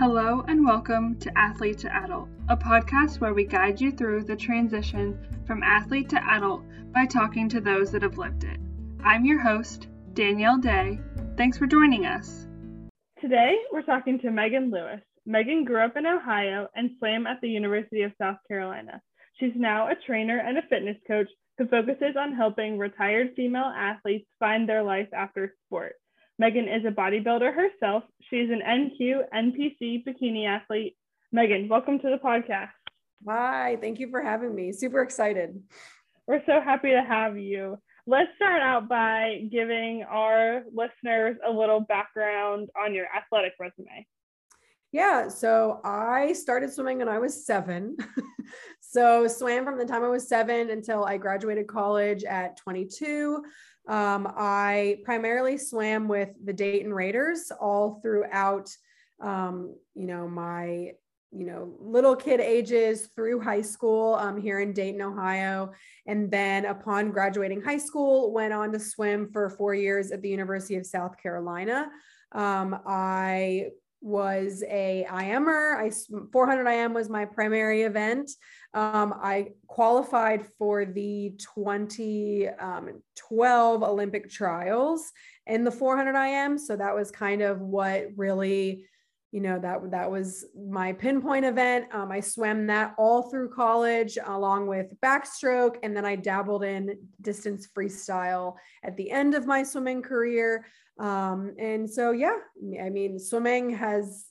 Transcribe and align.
Hello 0.00 0.42
and 0.48 0.64
welcome 0.64 1.18
to 1.18 1.30
Athlete 1.36 1.76
to 1.80 1.94
Adult, 1.94 2.30
a 2.48 2.56
podcast 2.56 3.20
where 3.20 3.34
we 3.34 3.44
guide 3.44 3.78
you 3.78 3.92
through 3.92 4.24
the 4.24 4.34
transition 4.34 5.18
from 5.46 5.62
athlete 5.62 6.08
to 6.08 6.24
adult 6.24 6.62
by 6.94 7.04
talking 7.04 7.50
to 7.50 7.60
those 7.60 7.92
that 7.92 8.00
have 8.00 8.16
lived 8.16 8.44
it. 8.44 8.58
I'm 9.04 9.26
your 9.26 9.38
host, 9.38 9.88
Danielle 10.14 10.56
Day. 10.56 10.98
Thanks 11.36 11.58
for 11.58 11.66
joining 11.66 12.06
us. 12.06 12.46
Today, 13.20 13.56
we're 13.70 13.82
talking 13.82 14.18
to 14.20 14.30
Megan 14.30 14.70
Lewis. 14.70 15.02
Megan 15.26 15.66
grew 15.66 15.84
up 15.84 15.98
in 15.98 16.06
Ohio 16.06 16.68
and 16.74 16.92
swam 16.96 17.26
at 17.26 17.42
the 17.42 17.50
University 17.50 18.00
of 18.00 18.12
South 18.16 18.38
Carolina. 18.48 19.02
She's 19.38 19.52
now 19.54 19.88
a 19.88 19.96
trainer 20.06 20.38
and 20.38 20.56
a 20.56 20.62
fitness 20.70 20.96
coach 21.06 21.28
who 21.58 21.66
focuses 21.66 22.16
on 22.18 22.34
helping 22.34 22.78
retired 22.78 23.34
female 23.36 23.70
athletes 23.76 24.30
find 24.38 24.66
their 24.66 24.82
life 24.82 25.08
after 25.12 25.54
sport. 25.66 25.96
Megan 26.40 26.68
is 26.68 26.86
a 26.86 26.90
bodybuilder 26.90 27.54
herself. 27.54 28.02
She's 28.30 28.48
an 28.48 28.62
NQ, 28.66 29.24
NPC 29.30 30.02
bikini 30.06 30.48
athlete. 30.48 30.96
Megan, 31.32 31.68
welcome 31.68 31.98
to 31.98 32.08
the 32.08 32.16
podcast. 32.16 32.70
Hi, 33.28 33.76
thank 33.78 34.00
you 34.00 34.08
for 34.08 34.22
having 34.22 34.54
me. 34.54 34.72
Super 34.72 35.02
excited. 35.02 35.62
We're 36.26 36.42
so 36.46 36.62
happy 36.62 36.92
to 36.92 37.02
have 37.02 37.36
you. 37.36 37.78
Let's 38.06 38.30
start 38.36 38.62
out 38.62 38.88
by 38.88 39.48
giving 39.52 40.02
our 40.04 40.62
listeners 40.74 41.36
a 41.46 41.52
little 41.52 41.80
background 41.80 42.70
on 42.74 42.94
your 42.94 43.04
athletic 43.14 43.52
resume. 43.60 44.06
Yeah, 44.92 45.28
so 45.28 45.82
I 45.84 46.32
started 46.32 46.72
swimming 46.72 46.98
when 46.98 47.08
I 47.10 47.18
was 47.18 47.44
seven. 47.44 47.98
so 48.80 49.28
swam 49.28 49.66
from 49.66 49.76
the 49.76 49.84
time 49.84 50.02
I 50.02 50.08
was 50.08 50.26
seven 50.26 50.70
until 50.70 51.04
I 51.04 51.18
graduated 51.18 51.66
college 51.66 52.24
at 52.24 52.56
22. 52.56 53.44
Um, 53.88 54.32
I 54.36 54.98
primarily 55.04 55.58
swam 55.58 56.06
with 56.08 56.30
the 56.44 56.52
Dayton 56.52 56.92
Raiders 56.92 57.50
all 57.60 58.00
throughout, 58.02 58.70
um, 59.20 59.74
you 59.94 60.06
know, 60.06 60.28
my 60.28 60.92
you 61.32 61.46
know 61.46 61.72
little 61.78 62.16
kid 62.16 62.40
ages 62.40 63.08
through 63.14 63.40
high 63.40 63.60
school 63.62 64.14
um, 64.14 64.40
here 64.40 64.60
in 64.60 64.72
dayton 64.72 65.00
ohio. 65.00 65.72
And 66.06 66.30
then 66.30 66.64
upon 66.66 67.12
graduating 67.12 67.62
high 67.62 67.78
school 67.78 68.32
went 68.32 68.52
on 68.52 68.72
to 68.72 68.80
swim 68.80 69.30
for 69.32 69.48
four 69.50 69.74
years 69.74 70.10
at 70.10 70.22
the 70.22 70.28
university 70.28 70.76
of 70.76 70.86
south 70.86 71.16
carolina. 71.22 71.88
Um, 72.32 72.80
i 72.86 73.68
was 74.00 74.62
a 74.68 75.04
IMer. 75.10 75.76
I 75.76 75.90
400 76.32 76.66
IM 76.66 76.94
was 76.94 77.08
my 77.08 77.24
primary 77.24 77.82
event. 77.82 78.30
Um, 78.72 79.12
I 79.20 79.48
qualified 79.66 80.46
for 80.58 80.84
the 80.84 81.34
2012 81.38 83.82
um, 83.82 83.88
Olympic 83.88 84.30
trials 84.30 85.10
in 85.46 85.64
the 85.64 85.72
400 85.72 86.14
IM. 86.14 86.56
So 86.56 86.76
that 86.76 86.94
was 86.94 87.10
kind 87.10 87.42
of 87.42 87.60
what 87.60 88.10
really, 88.16 88.86
you 89.32 89.40
know, 89.40 89.58
that 89.58 89.90
that 89.90 90.08
was 90.10 90.46
my 90.56 90.92
pinpoint 90.92 91.44
event. 91.44 91.92
Um, 91.92 92.12
I 92.12 92.20
swam 92.20 92.68
that 92.68 92.94
all 92.96 93.28
through 93.28 93.50
college 93.50 94.16
along 94.24 94.68
with 94.68 94.94
backstroke, 95.00 95.78
and 95.82 95.96
then 95.96 96.04
I 96.04 96.16
dabbled 96.16 96.62
in 96.62 96.96
distance 97.20 97.68
freestyle 97.76 98.54
at 98.84 98.96
the 98.96 99.10
end 99.10 99.34
of 99.34 99.46
my 99.46 99.64
swimming 99.64 100.02
career. 100.02 100.64
Um, 101.00 101.54
and 101.58 101.88
so, 101.88 102.12
yeah, 102.12 102.36
I 102.80 102.90
mean, 102.90 103.18
swimming 103.18 103.70
has 103.70 104.26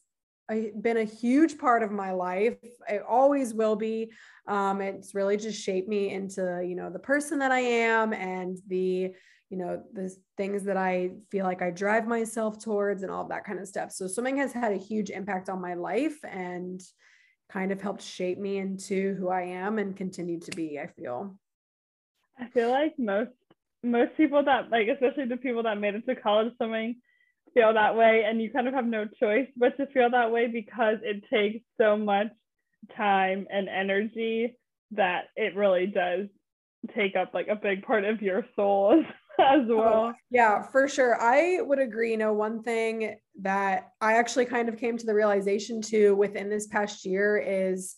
been 0.81 0.97
a 0.97 1.03
huge 1.03 1.57
part 1.57 1.83
of 1.83 1.91
my 1.91 2.11
life. 2.11 2.57
It 2.87 3.01
always 3.07 3.53
will 3.53 3.75
be. 3.75 4.11
Um, 4.47 4.81
it's 4.81 5.13
really 5.13 5.37
just 5.37 5.61
shaped 5.61 5.89
me 5.89 6.11
into, 6.11 6.63
you 6.65 6.75
know, 6.75 6.89
the 6.89 6.99
person 6.99 7.39
that 7.39 7.51
I 7.51 7.59
am 7.59 8.13
and 8.13 8.57
the, 8.67 9.13
you 9.49 9.57
know, 9.57 9.83
the 9.93 10.15
things 10.37 10.63
that 10.65 10.77
I 10.77 11.11
feel 11.31 11.45
like 11.45 11.61
I 11.63 11.71
drive 11.71 12.07
myself 12.07 12.63
towards 12.63 13.01
and 13.03 13.11
all 13.11 13.27
that 13.29 13.45
kind 13.45 13.59
of 13.59 13.67
stuff. 13.67 13.91
So 13.91 14.07
swimming 14.07 14.37
has 14.37 14.53
had 14.53 14.71
a 14.71 14.77
huge 14.77 15.09
impact 15.09 15.49
on 15.49 15.61
my 15.61 15.73
life 15.73 16.17
and 16.23 16.81
kind 17.51 17.71
of 17.71 17.81
helped 17.81 18.03
shape 18.03 18.37
me 18.37 18.57
into 18.57 19.15
who 19.15 19.29
I 19.29 19.41
am 19.41 19.79
and 19.79 19.95
continue 19.95 20.39
to 20.39 20.51
be, 20.51 20.79
I 20.79 20.85
feel. 20.85 21.35
I 22.39 22.45
feel 22.47 22.69
like 22.69 22.93
most 22.97 23.31
most 23.83 24.15
people 24.17 24.43
that 24.43 24.69
like 24.69 24.87
especially 24.87 25.25
the 25.25 25.37
people 25.37 25.63
that 25.63 25.79
made 25.79 25.95
it 25.95 26.05
to 26.05 26.15
college 26.15 26.53
swimming 26.57 26.95
feel 27.53 27.73
that 27.73 27.95
way 27.95 28.23
and 28.27 28.41
you 28.41 28.51
kind 28.51 28.67
of 28.67 28.73
have 28.73 28.85
no 28.85 29.05
choice 29.19 29.47
but 29.57 29.75
to 29.77 29.87
feel 29.87 30.09
that 30.09 30.31
way 30.31 30.47
because 30.47 30.97
it 31.01 31.23
takes 31.31 31.63
so 31.79 31.97
much 31.97 32.27
time 32.95 33.47
and 33.51 33.67
energy 33.69 34.55
that 34.91 35.25
it 35.35 35.55
really 35.55 35.87
does 35.87 36.27
take 36.95 37.15
up 37.15 37.33
like 37.33 37.47
a 37.47 37.55
big 37.55 37.83
part 37.83 38.05
of 38.05 38.21
your 38.21 38.45
soul 38.55 39.03
as 39.39 39.61
oh, 39.69 39.77
well. 39.77 39.93
Oh, 39.93 40.13
yeah, 40.29 40.63
for 40.63 40.87
sure. 40.87 41.21
I 41.21 41.61
would 41.61 41.79
agree. 41.79 42.11
You 42.11 42.17
know, 42.17 42.33
one 42.33 42.63
thing 42.63 43.17
that 43.41 43.89
I 44.01 44.13
actually 44.13 44.45
kind 44.45 44.69
of 44.69 44.77
came 44.77 44.97
to 44.97 45.05
the 45.05 45.13
realization 45.13 45.81
to 45.83 46.15
within 46.15 46.49
this 46.49 46.67
past 46.67 47.05
year 47.05 47.37
is 47.37 47.95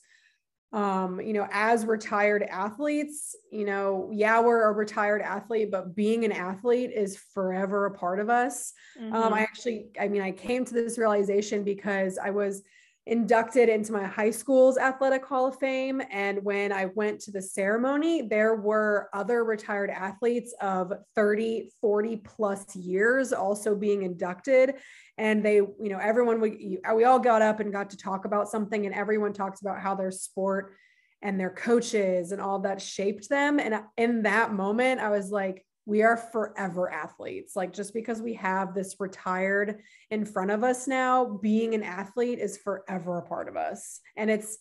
um, 0.73 1.19
you 1.19 1.33
know, 1.33 1.47
as 1.51 1.85
retired 1.85 2.43
athletes, 2.43 3.35
you 3.51 3.65
know, 3.65 4.09
yeah, 4.13 4.39
we're 4.39 4.69
a 4.69 4.71
retired 4.71 5.21
athlete, 5.21 5.69
but 5.69 5.95
being 5.95 6.23
an 6.23 6.31
athlete 6.31 6.91
is 6.95 7.17
forever 7.17 7.87
a 7.87 7.91
part 7.91 8.19
of 8.19 8.29
us. 8.29 8.73
Mm-hmm. 8.99 9.13
Um, 9.13 9.33
I 9.33 9.41
actually, 9.41 9.87
I 9.99 10.07
mean, 10.07 10.21
I 10.21 10.31
came 10.31 10.63
to 10.63 10.73
this 10.73 10.97
realization 10.97 11.63
because 11.63 12.17
I 12.17 12.29
was 12.29 12.63
inducted 13.11 13.67
into 13.67 13.91
my 13.91 14.05
high 14.05 14.31
school's 14.31 14.77
athletic 14.77 15.25
hall 15.25 15.47
of 15.47 15.59
fame. 15.59 16.01
And 16.11 16.41
when 16.45 16.72
i 16.72 16.85
went 16.85 17.19
to 17.19 17.31
the 17.31 17.41
ceremony 17.41 18.22
there 18.22 18.55
were 18.55 19.09
other 19.13 19.44
retired 19.44 19.89
athletes 19.89 20.55
of 20.61 20.94
30 21.16 21.72
40 21.81 22.16
plus 22.17 22.73
years 22.73 23.33
also 23.33 23.75
being 23.75 24.03
inducted. 24.03 24.75
And 25.17 25.44
they 25.44 25.55
you 25.55 25.75
know 25.89 25.99
everyone 26.01 26.39
we, 26.39 26.79
we 26.95 27.03
all 27.03 27.19
got 27.19 27.41
up 27.41 27.59
and 27.59 27.73
got 27.73 27.89
to 27.89 27.97
talk 27.97 28.23
about 28.23 28.47
something 28.47 28.85
and 28.85 28.95
everyone 28.95 29.33
talks 29.33 29.59
about 29.59 29.81
how 29.81 29.93
their 29.93 30.11
sport 30.11 30.73
and 31.22 31.38
their 31.38 31.51
coaches 31.51 32.31
and 32.31 32.41
all 32.41 32.59
that 32.59 32.81
shaped 32.81 33.28
them. 33.28 33.59
And 33.59 33.75
in 33.97 34.23
that 34.23 34.53
moment 34.53 35.01
i 35.01 35.09
was 35.09 35.31
like 35.31 35.66
we 35.85 36.03
are 36.03 36.17
forever 36.17 36.91
athletes. 36.91 37.55
Like 37.55 37.73
just 37.73 37.93
because 37.93 38.21
we 38.21 38.33
have 38.35 38.73
this 38.73 38.95
retired 38.99 39.81
in 40.09 40.25
front 40.25 40.51
of 40.51 40.63
us 40.63 40.87
now, 40.87 41.39
being 41.41 41.73
an 41.73 41.83
athlete 41.83 42.39
is 42.39 42.57
forever 42.57 43.17
a 43.17 43.27
part 43.27 43.47
of 43.47 43.57
us. 43.57 43.99
And 44.15 44.29
it's, 44.29 44.57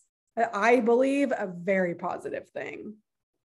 I 0.55 0.81
believe, 0.81 1.33
a 1.33 1.47
very 1.47 1.95
positive 1.95 2.49
thing. 2.51 2.95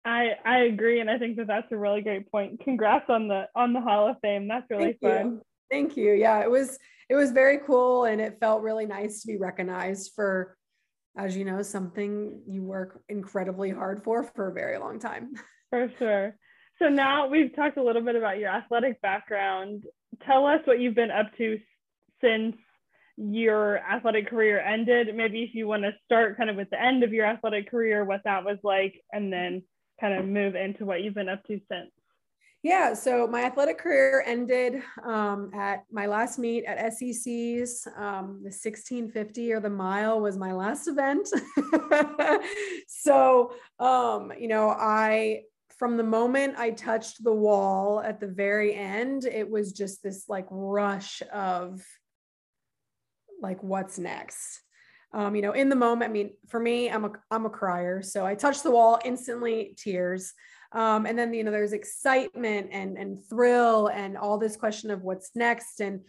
I 0.05 0.31
I 0.47 0.59
agree, 0.61 1.01
and 1.01 1.11
I 1.11 1.19
think 1.19 1.37
that 1.37 1.47
that's 1.47 1.71
a 1.73 1.77
really 1.77 2.01
great 2.01 2.31
point. 2.33 2.61
Congrats 2.61 3.05
on 3.11 3.29
the 3.29 3.49
on 3.55 3.75
the 3.75 3.83
Hall 3.83 4.09
of 4.09 4.17
Fame. 4.23 4.49
That's 4.49 4.65
really 4.71 4.97
Thank 4.99 5.01
fun. 5.01 5.27
You. 5.27 5.43
Thank 5.71 5.97
you. 5.97 6.13
Yeah, 6.13 6.41
it 6.41 6.51
was 6.51 6.79
it 7.11 7.17
was 7.17 7.33
very 7.33 7.59
cool, 7.67 8.05
and 8.05 8.19
it 8.21 8.39
felt 8.41 8.63
really 8.63 8.87
nice 8.87 9.21
to 9.21 9.27
be 9.27 9.37
recognized 9.37 10.13
for, 10.15 10.57
as 11.19 11.37
you 11.37 11.45
know, 11.45 11.61
something 11.61 12.41
you 12.47 12.63
work 12.63 13.03
incredibly 13.11 13.69
hard 13.69 14.03
for 14.03 14.25
for 14.25 14.49
a 14.49 14.55
very 14.55 14.79
long 14.79 14.99
time. 14.99 15.33
For 15.69 15.93
sure. 15.99 16.35
So 16.81 16.89
now 16.89 17.29
we've 17.29 17.55
talked 17.55 17.77
a 17.77 17.83
little 17.83 18.03
bit 18.03 18.17
about 18.17 18.39
your 18.39 18.49
athletic 18.49 19.03
background. 19.03 19.85
Tell 20.27 20.47
us 20.47 20.61
what 20.65 20.81
you've 20.81 20.95
been 20.95 21.11
up 21.11 21.27
to 21.37 21.59
since 22.23 22.57
your 23.19 23.79
athletic 23.79 24.31
career 24.31 24.61
ended. 24.61 25.15
Maybe 25.15 25.43
if 25.43 25.55
you 25.55 25.67
want 25.67 25.83
to 25.83 25.93
start 26.07 26.39
kind 26.39 26.49
of 26.49 26.57
with 26.57 26.71
the 26.71 26.83
end 26.83 27.05
of 27.05 27.13
your 27.13 27.27
athletic 27.27 27.71
career, 27.71 28.07
what 28.07 28.23
that 28.25 28.45
was 28.45 28.57
like, 28.65 28.95
and 29.13 29.31
then 29.31 29.63
kind 30.01 30.15
of 30.19 30.25
move 30.25 30.55
into 30.55 30.87
what 30.87 31.03
you've 31.03 31.15
been 31.15 31.29
up 31.29 31.45
to 31.45 31.61
since. 31.71 31.91
Yeah, 32.63 32.93
so 32.93 33.27
my 33.27 33.45
athletic 33.45 33.79
career 33.79 34.23
ended 34.27 34.83
um, 35.03 35.51
at 35.55 35.85
my 35.91 36.07
last 36.07 36.39
meet 36.39 36.65
at 36.65 36.93
SEC's. 36.93 37.87
Um, 37.97 38.41
the 38.43 38.53
1650 38.53 39.53
or 39.53 39.61
the 39.61 39.71
mile 39.71 40.21
was 40.21 40.37
my 40.37 40.53
last 40.53 40.87
event. 40.87 41.27
so, 42.87 43.55
um, 43.79 44.33
you 44.39 44.49
know, 44.49 44.71
I 44.71 45.43
from 45.81 45.97
the 45.97 46.05
moment 46.05 46.57
I 46.59 46.73
touched 46.73 47.25
the 47.25 47.33
wall 47.33 48.03
at 48.05 48.21
the 48.21 48.27
very 48.27 48.75
end, 48.75 49.25
it 49.25 49.49
was 49.49 49.73
just 49.73 50.03
this 50.03 50.29
like 50.29 50.45
rush 50.51 51.23
of 51.33 51.83
like 53.41 53.63
what's 53.63 53.99
next. 53.99 54.61
Um, 55.15 55.35
you 55.35 55.41
know, 55.41 55.53
in 55.53 55.71
the 55.71 55.77
moment, 55.77 56.11
I 56.11 56.13
mean, 56.13 56.33
for 56.49 56.61
me, 56.61 56.91
I'm 56.91 57.07
a 57.07 57.13
I'm 57.31 57.47
a 57.47 57.51
crier. 57.51 58.03
So 58.03 58.27
I 58.27 58.35
touched 58.35 58.63
the 58.63 58.71
wall, 58.71 59.01
instantly 59.07 59.75
tears. 59.79 60.35
Um, 60.73 61.07
and 61.07 61.19
then 61.19 61.33
you 61.33 61.45
know, 61.45 61.51
there's 61.51 61.73
excitement 61.73 62.69
and 62.73 62.99
and 62.99 63.25
thrill 63.31 63.87
and 63.87 64.19
all 64.19 64.37
this 64.37 64.59
question 64.59 64.91
of 64.91 65.01
what's 65.01 65.31
next. 65.35 65.81
And 65.81 66.03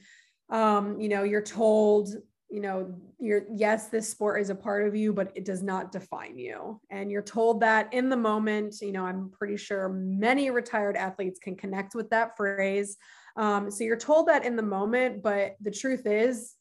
um, 0.49 0.99
you 0.99 1.07
know, 1.07 1.23
you're 1.23 1.41
told 1.41 2.09
you 2.51 2.59
know 2.59 2.93
you're 3.17 3.43
yes 3.49 3.87
this 3.87 4.09
sport 4.09 4.41
is 4.41 4.49
a 4.49 4.55
part 4.55 4.85
of 4.85 4.93
you 4.93 5.13
but 5.13 5.31
it 5.35 5.45
does 5.45 5.63
not 5.63 5.91
define 5.91 6.37
you. 6.37 6.79
And 6.89 7.09
you're 7.09 7.21
told 7.21 7.61
that 7.61 7.91
in 7.93 8.09
the 8.09 8.17
moment 8.17 8.75
you 8.81 8.91
know 8.91 9.05
i'm 9.05 9.31
pretty 9.31 9.57
sure 9.57 9.89
many 9.89 10.51
retired 10.51 10.97
athletes 10.97 11.39
can 11.39 11.55
connect 11.55 11.95
with 11.95 12.09
that 12.09 12.35
phrase. 12.35 12.97
Um, 13.37 13.71
so 13.71 13.85
you're 13.85 13.95
told 13.95 14.27
that 14.27 14.45
in 14.45 14.57
the 14.57 14.63
moment 14.63 15.23
but 15.23 15.55
the 15.61 15.71
truth 15.71 16.05
is 16.05 16.55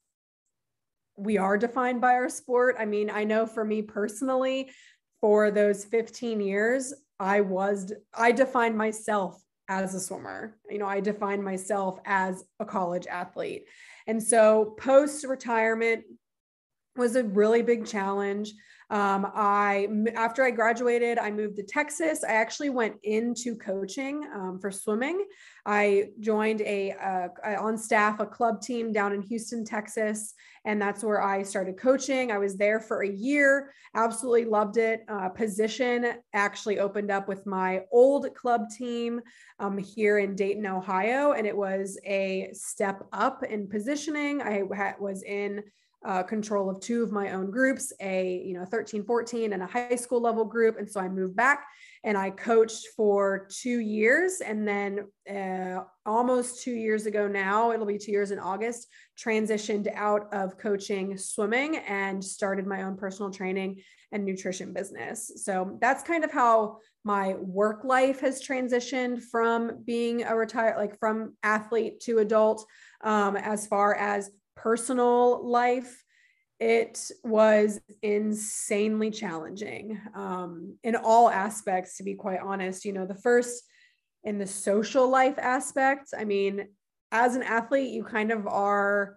we 1.17 1.37
are 1.37 1.59
defined 1.59 2.01
by 2.01 2.13
our 2.15 2.29
sport. 2.29 2.77
I 2.79 2.87
mean 2.87 3.11
i 3.11 3.25
know 3.25 3.45
for 3.45 3.65
me 3.65 3.83
personally 3.83 4.71
for 5.21 5.51
those 5.51 5.85
15 5.85 6.41
years 6.41 6.95
i 7.19 7.41
was 7.41 7.93
i 8.15 8.31
defined 8.31 8.79
myself 8.79 9.43
as 9.69 9.95
a 9.95 10.01
swimmer. 10.01 10.57
You 10.71 10.79
know 10.79 10.87
i 10.87 11.01
defined 11.01 11.43
myself 11.45 11.99
as 12.07 12.45
a 12.61 12.65
college 12.65 13.09
athlete 13.09 13.67
and 14.11 14.21
so 14.21 14.75
post 14.77 15.25
retirement, 15.25 16.03
was 16.97 17.15
a 17.15 17.23
really 17.23 17.63
big 17.63 17.87
challenge. 17.87 18.53
Um, 18.91 19.31
I 19.35 19.87
after 20.17 20.43
I 20.43 20.51
graduated, 20.51 21.17
I 21.17 21.31
moved 21.31 21.57
to 21.57 21.63
Texas. 21.63 22.25
I 22.25 22.33
actually 22.33 22.71
went 22.71 22.97
into 23.05 23.55
coaching 23.57 24.29
um, 24.35 24.59
for 24.61 24.73
swimming. 24.73 25.27
I 25.65 26.09
joined 26.19 26.61
a, 26.63 26.91
a, 26.91 27.57
on 27.57 27.79
staff 27.79 28.19
a 28.19 28.27
club 28.27 28.61
team 28.61 28.93
down 28.93 29.13
in 29.13 29.23
Houston, 29.23 29.65
Texas, 29.65 30.35
and 30.65 30.83
that's 30.83 31.05
where 31.05 31.23
I 31.23 31.45
started 31.45 31.79
coaching. 31.79 32.33
I 32.33 32.39
was 32.39 32.57
there 32.57 32.81
for 32.81 33.03
a 33.03 33.09
year. 33.09 33.73
Absolutely 33.95 34.47
loved 34.47 34.77
it. 34.77 35.05
Uh, 35.09 35.29
position 35.29 36.15
actually 36.33 36.81
opened 36.81 37.13
up 37.13 37.29
with 37.29 37.47
my 37.47 37.83
old 37.93 38.35
club 38.35 38.63
team 38.77 39.21
um, 39.61 39.79
here 39.79 40.19
in 40.19 40.35
Dayton, 40.35 40.67
Ohio, 40.67 41.33
and 41.33 41.47
it 41.47 41.57
was 41.57 41.97
a 42.05 42.51
step 42.53 43.07
up 43.13 43.45
in 43.45 43.69
positioning. 43.69 44.43
I 44.43 44.63
was 44.99 45.23
in 45.23 45.63
uh, 46.05 46.23
control 46.23 46.71
of 46.71 46.81
two 46.81 47.03
of 47.03 47.13
my 47.13 47.33
own 47.33 47.51
groups 47.51 47.93
a 48.01 48.43
you 48.45 48.55
know 48.55 48.65
13 48.65 49.05
14 49.05 49.53
and 49.53 49.63
a 49.63 49.67
high 49.67 49.97
school 49.97 50.21
level 50.21 50.45
group. 50.45 50.79
And 50.79 50.91
so 50.91 51.01
i 51.01 51.09
moved 51.09 51.37
back 51.37 51.67
and 52.05 52.17
i 52.17 52.31
coached 52.31 52.87
for 52.97 53.47
two 53.51 53.81
years. 53.81 54.41
And 54.41 54.67
then 54.67 55.07
uh, 55.31 55.85
almost 56.07 56.63
two 56.63 56.73
years 56.73 57.07
ago 57.07 57.29
now 57.29 57.73
it'll 57.73 57.87
be 57.87 57.99
two 57.99 58.13
years 58.13 58.31
in 58.31 58.39
august 58.39 58.89
transitioned 59.19 59.93
out 59.95 60.33
of 60.33 60.57
coaching 60.57 61.19
swimming 61.19 61.77
and 61.77 62.25
started 62.25 62.67
my 62.67 62.83
own 62.83 62.97
personal 62.97 63.31
training 63.31 63.83
and 64.13 64.25
nutrition 64.25 64.73
business. 64.73 65.31
So 65.45 65.79
that's 65.81 66.03
kind 66.03 66.25
of 66.25 66.33
how 66.33 66.79
my 67.05 67.35
work 67.35 67.85
life 67.85 68.21
has 68.21 68.43
transitioned 68.43 69.23
from 69.23 69.83
being 69.85 70.25
a 70.25 70.37
retired 70.37 70.77
like 70.77 70.99
from 70.99 71.35
athlete 71.43 72.01
to 72.01 72.19
adult 72.19 72.67
um, 73.03 73.37
as 73.37 73.67
far 73.67 73.95
as 73.95 74.31
personal 74.63 75.47
life, 75.49 76.05
it 76.59 77.11
was 77.25 77.81
insanely 78.03 79.11
challenging 79.11 79.99
um, 80.15 80.77
in 80.85 80.95
all 80.95 81.31
aspects, 81.31 81.97
to 81.97 82.03
be 82.03 82.15
quite 82.15 82.41
honest. 82.41 82.85
You 82.85 82.93
know, 82.93 83.07
the 83.07 83.15
first 83.15 83.63
in 84.25 84.39
the 84.39 84.47
social 84.47 85.09
life 85.09 85.39
aspect, 85.39 86.11
I 86.17 86.25
mean, 86.25 86.69
as 87.11 87.35
an 87.35 87.43
athlete, 87.43 87.91
you 87.91 88.05
kind 88.05 88.31
of 88.31 88.47
are 88.47 89.17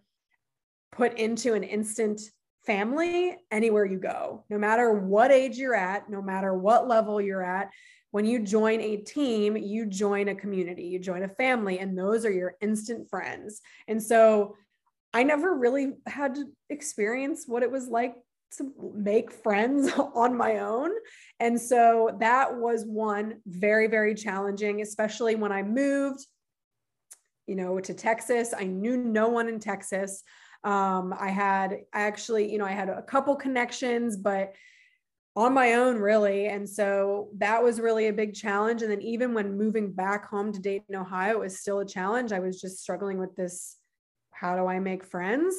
put 0.93 1.17
into 1.19 1.53
an 1.53 1.63
instant 1.63 2.21
family 2.65 3.35
anywhere 3.51 3.85
you 3.85 3.99
go, 3.99 4.45
no 4.49 4.57
matter 4.57 4.93
what 4.93 5.31
age 5.31 5.57
you're 5.57 5.75
at, 5.75 6.09
no 6.09 6.21
matter 6.21 6.53
what 6.53 6.87
level 6.87 7.19
you're 7.19 7.43
at. 7.43 7.69
When 8.11 8.25
you 8.25 8.39
join 8.39 8.79
a 8.79 8.97
team, 8.97 9.57
you 9.57 9.85
join 9.87 10.29
a 10.29 10.35
community, 10.35 10.83
you 10.83 10.99
join 10.99 11.23
a 11.23 11.27
family, 11.27 11.79
and 11.79 11.97
those 11.97 12.25
are 12.25 12.31
your 12.31 12.55
instant 12.61 13.09
friends. 13.09 13.59
And 13.87 14.01
so 14.01 14.55
I 15.13 15.24
never 15.24 15.54
really 15.56 15.94
had 16.07 16.36
to 16.36 16.45
experience 16.69 17.45
what 17.48 17.63
it 17.63 17.71
was 17.71 17.88
like 17.88 18.15
to 18.57 18.71
make 18.95 19.31
friends 19.31 19.92
on 20.15 20.36
my 20.36 20.60
own. 20.60 20.92
And 21.39 21.60
so 21.60 22.15
that 22.19 22.56
was 22.56 22.86
one 22.86 23.36
very, 23.45 23.88
very 23.88 24.15
challenging, 24.15 24.81
especially 24.81 25.36
when 25.36 25.51
I 25.51 25.63
moved, 25.63 26.25
you 27.48 27.56
know, 27.56 27.80
to 27.80 27.94
Texas. 27.94 28.54
I 28.57 28.65
knew 28.65 28.98
no 28.98 29.30
one 29.30 29.48
in 29.48 29.60
Texas. 29.60 30.24
Um, 30.63 31.13
I 31.19 31.30
had, 31.30 31.74
I 31.94 32.01
actually, 32.01 32.51
you 32.51 32.57
know, 32.57 32.65
I 32.65 32.71
had 32.71 32.89
a 32.89 33.01
couple 33.01 33.36
connections, 33.36 34.15
but 34.15 34.54
on 35.36 35.54
my 35.54 35.74
own, 35.74 35.98
really. 35.98 36.48
And 36.48 36.69
so 36.69 37.30
that 37.38 37.62
was 37.63 37.80
really 37.80 38.07
a 38.07 38.13
big 38.13 38.33
challenge. 38.33 38.81
And 38.81 38.92
then 38.92 39.01
even 39.01 39.33
when 39.33 39.57
moving 39.57 39.92
back 39.92 40.27
home 40.27 40.54
to 40.54 40.60
Dayton, 40.60 40.95
Ohio, 40.95 41.33
it 41.33 41.39
was 41.39 41.60
still 41.60 41.80
a 41.80 41.86
challenge. 41.86 42.31
I 42.31 42.39
was 42.39 42.62
just 42.62 42.80
struggling 42.80 43.18
with 43.18 43.36
this 43.36 43.77
how 44.33 44.56
do 44.56 44.68
I 44.68 44.80
make 44.80 45.03
friends? 45.03 45.56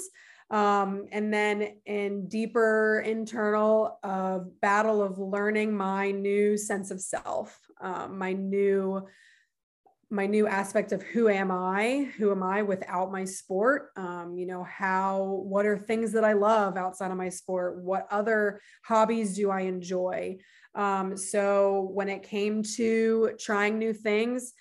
Um, 0.50 1.06
and 1.11 1.32
then 1.32 1.76
in 1.87 2.29
deeper 2.29 3.03
internal 3.05 3.99
uh, 4.03 4.41
battle 4.61 5.03
of 5.03 5.19
learning 5.19 5.75
my 5.76 6.11
new 6.11 6.56
sense 6.56 6.91
of 6.91 7.00
self, 7.00 7.59
um, 7.81 8.19
my 8.19 8.35
new 8.35 9.06
my 10.11 10.26
new 10.26 10.47
aspect 10.47 10.93
of 10.93 11.03
who 11.03 11.29
am 11.29 11.50
I? 11.50 12.09
Who 12.19 12.31
am 12.31 12.43
I 12.43 12.62
without 12.62 13.11
my 13.11 13.25
sport? 13.25 13.91
Um, 13.97 14.35
you 14.37 14.47
know, 14.47 14.62
how, 14.62 15.43
what 15.44 15.67
are 15.67 15.77
things 15.77 16.12
that 16.12 16.25
I 16.25 16.35
love 16.35 16.77
outside 16.77 17.11
of 17.11 17.17
my 17.17 17.31
sport? 17.31 17.82
What 17.82 18.06
other 18.11 18.61
hobbies 18.85 19.35
do 19.35 19.50
I 19.50 19.62
enjoy? 19.62 20.38
Um, 20.75 21.17
so 21.17 21.91
when 21.93 22.09
it 22.09 22.23
came 22.23 22.62
to 22.77 23.32
trying 23.41 23.79
new 23.79 23.93
things, 23.93 24.53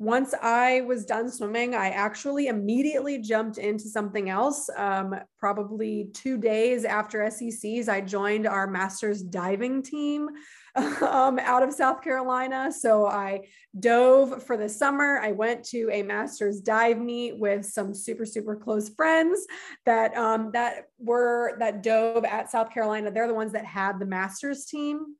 once 0.00 0.32
I 0.40 0.80
was 0.80 1.04
done 1.04 1.30
swimming, 1.30 1.74
I 1.74 1.90
actually 1.90 2.46
immediately 2.46 3.18
jumped 3.18 3.58
into 3.58 3.86
something 3.86 4.30
else. 4.30 4.70
Um, 4.74 5.14
probably 5.38 6.08
two 6.14 6.38
days 6.38 6.86
after 6.86 7.30
SECs, 7.30 7.86
I 7.86 8.00
joined 8.00 8.46
our 8.46 8.66
master's 8.66 9.22
diving 9.22 9.82
team 9.82 10.30
um, 10.74 11.38
out 11.38 11.62
of 11.62 11.74
South 11.74 12.00
Carolina. 12.00 12.72
So 12.72 13.04
I 13.04 13.48
dove 13.78 14.42
for 14.42 14.56
the 14.56 14.70
summer. 14.70 15.18
I 15.18 15.32
went 15.32 15.64
to 15.66 15.90
a 15.92 16.02
master's 16.02 16.62
dive 16.62 16.98
meet 16.98 17.38
with 17.38 17.66
some 17.66 17.92
super, 17.92 18.24
super 18.24 18.56
close 18.56 18.88
friends 18.88 19.46
that 19.84 20.16
um, 20.16 20.50
that 20.54 20.86
were 20.98 21.56
that 21.58 21.82
dove 21.82 22.24
at 22.24 22.50
South 22.50 22.72
Carolina. 22.72 23.10
They're 23.10 23.28
the 23.28 23.34
ones 23.34 23.52
that 23.52 23.66
had 23.66 23.98
the 23.98 24.06
master's 24.06 24.64
team. 24.64 25.16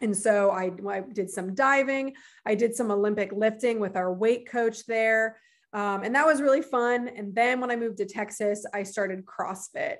And 0.00 0.16
so 0.16 0.50
I, 0.50 0.70
I, 0.88 1.00
did 1.00 1.30
some 1.30 1.54
diving. 1.54 2.14
I 2.44 2.54
did 2.54 2.74
some 2.74 2.90
Olympic 2.90 3.32
lifting 3.32 3.78
with 3.78 3.96
our 3.96 4.12
weight 4.12 4.48
coach 4.48 4.86
there. 4.86 5.38
Um, 5.72 6.02
and 6.02 6.14
that 6.14 6.26
was 6.26 6.40
really 6.40 6.62
fun. 6.62 7.08
And 7.08 7.34
then 7.34 7.60
when 7.60 7.70
I 7.70 7.76
moved 7.76 7.98
to 7.98 8.06
Texas, 8.06 8.64
I 8.72 8.82
started 8.82 9.24
CrossFit. 9.24 9.96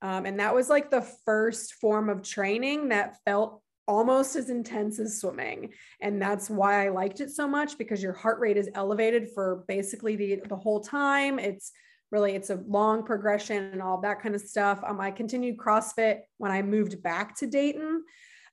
Um, 0.00 0.26
and 0.26 0.40
that 0.40 0.54
was 0.54 0.68
like 0.68 0.90
the 0.90 1.06
first 1.24 1.74
form 1.74 2.08
of 2.08 2.22
training 2.22 2.88
that 2.88 3.18
felt 3.24 3.62
almost 3.86 4.36
as 4.36 4.50
intense 4.50 4.98
as 4.98 5.20
swimming. 5.20 5.72
And 6.00 6.20
that's 6.20 6.48
why 6.50 6.84
I 6.84 6.90
liked 6.90 7.20
it 7.20 7.30
so 7.30 7.46
much 7.46 7.78
because 7.78 8.02
your 8.02 8.12
heart 8.12 8.40
rate 8.40 8.56
is 8.56 8.68
elevated 8.74 9.30
for 9.34 9.64
basically 9.68 10.16
the, 10.16 10.40
the 10.48 10.56
whole 10.56 10.80
time. 10.80 11.38
It's 11.38 11.72
really, 12.10 12.34
it's 12.34 12.50
a 12.50 12.62
long 12.66 13.04
progression 13.04 13.70
and 13.72 13.82
all 13.82 14.00
that 14.00 14.20
kind 14.20 14.34
of 14.34 14.40
stuff. 14.40 14.82
Um, 14.86 15.00
I 15.00 15.10
continued 15.10 15.56
CrossFit 15.56 16.20
when 16.38 16.52
I 16.52 16.62
moved 16.62 17.02
back 17.02 17.36
to 17.38 17.46
Dayton. 17.46 18.04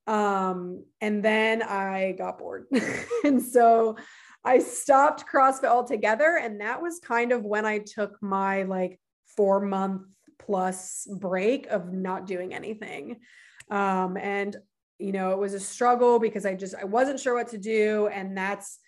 Um, 0.09 0.85
and 1.01 1.23
then 1.23 1.61
I 1.61 2.13
got 2.17 2.39
bored. 2.39 2.65
and 3.23 3.39
so 3.39 3.95
I 4.44 4.57
stopped 4.57 5.25
CrossFit 5.31 5.65
altogether. 5.65 6.39
And 6.41 6.61
that 6.61 6.81
was 6.81 7.00
kind 7.00 7.31
of 7.31 7.44
when 7.44 7.63
I 7.63 7.77
took 7.77 8.17
my 8.19 8.63
like 8.63 9.00
four 9.38 9.61
month 9.61 10.01
plus 10.39 11.07
break 11.19 11.67
of 11.67 11.94
not 11.94 12.25
doing 12.25 12.56
anything. 12.56 13.17
Um, 13.69 14.17
and 14.17 14.55
you 14.98 15.12
know, 15.12 15.31
it 15.31 15.38
was 15.38 15.53
a 15.53 15.60
struggle 15.60 16.17
because 16.17 16.43
I 16.43 16.55
just 16.55 16.74
I 16.74 16.86
wasn't 16.86 17.19
sure 17.19 17.36
what 17.36 17.50
to 17.50 17.60
do. 17.60 18.07
And 18.07 18.36
that's 18.36 18.79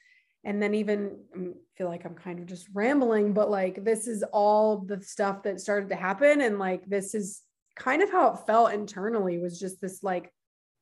and 0.43 0.59
then 0.59 0.73
even 0.73 1.19
I 1.35 1.37
mm, 1.37 1.53
feel 1.77 1.87
like 1.87 2.03
I'm 2.03 2.15
kind 2.15 2.39
of 2.39 2.47
just 2.47 2.67
rambling, 2.73 3.33
but 3.33 3.51
like 3.51 3.85
this 3.85 4.07
is 4.07 4.23
all 4.33 4.79
the 4.79 4.99
stuff 5.03 5.43
that 5.43 5.61
started 5.61 5.89
to 5.89 5.95
happen. 5.95 6.41
And 6.41 6.57
like 6.57 6.83
this 6.87 7.13
is 7.13 7.41
kind 7.77 8.01
of 8.01 8.11
how 8.11 8.33
it 8.33 8.47
felt 8.47 8.73
internally 8.73 9.37
was 9.37 9.59
just 9.59 9.79
this 9.79 10.01
like 10.01 10.31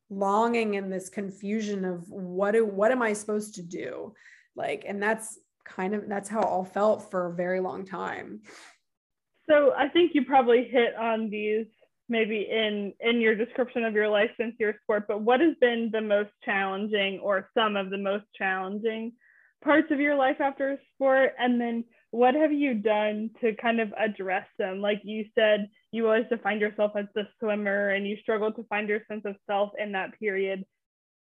longing 0.09 0.75
and 0.75 0.91
this 0.91 1.09
confusion 1.09 1.85
of 1.85 2.09
what 2.09 2.51
do, 2.51 2.65
what 2.65 2.91
am 2.91 3.01
I 3.01 3.13
supposed 3.13 3.55
to 3.55 3.61
do? 3.61 4.13
Like, 4.55 4.85
and 4.87 5.01
that's 5.01 5.39
kind 5.65 5.93
of 5.93 6.07
that's 6.09 6.29
how 6.29 6.41
it 6.41 6.47
all 6.47 6.65
felt 6.65 7.11
for 7.11 7.27
a 7.27 7.35
very 7.35 7.59
long 7.59 7.85
time. 7.85 8.41
So 9.49 9.73
I 9.77 9.87
think 9.89 10.11
you 10.13 10.25
probably 10.25 10.63
hit 10.63 10.95
on 10.95 11.29
these 11.29 11.67
maybe 12.07 12.47
in 12.49 12.93
in 12.99 13.21
your 13.21 13.35
description 13.35 13.83
of 13.83 13.93
your 13.93 14.09
life 14.09 14.31
since 14.37 14.55
your 14.59 14.75
sport, 14.83 15.05
but 15.07 15.21
what 15.21 15.39
has 15.39 15.55
been 15.61 15.89
the 15.91 16.01
most 16.01 16.31
challenging 16.43 17.19
or 17.19 17.49
some 17.55 17.75
of 17.75 17.89
the 17.89 17.97
most 17.97 18.25
challenging 18.35 19.13
parts 19.63 19.91
of 19.91 19.99
your 19.99 20.15
life 20.15 20.41
after 20.41 20.79
sport? 20.95 21.33
And 21.39 21.61
then 21.61 21.83
what 22.11 22.33
have 22.33 22.51
you 22.51 22.73
done 22.73 23.29
to 23.41 23.55
kind 23.55 23.79
of 23.79 23.93
address 23.97 24.47
them? 24.57 24.81
Like 24.81 25.01
you 25.03 25.25
said, 25.35 25.69
you 25.91 26.05
always 26.05 26.25
defined 26.29 26.61
yourself 26.61 26.91
as 26.95 27.05
the 27.15 27.27
swimmer 27.39 27.89
and 27.89 28.07
you 28.07 28.17
struggled 28.21 28.55
to 28.55 28.63
find 28.63 28.87
your 28.87 29.01
sense 29.07 29.23
of 29.25 29.35
self 29.47 29.71
in 29.77 29.93
that 29.93 30.17
period. 30.19 30.65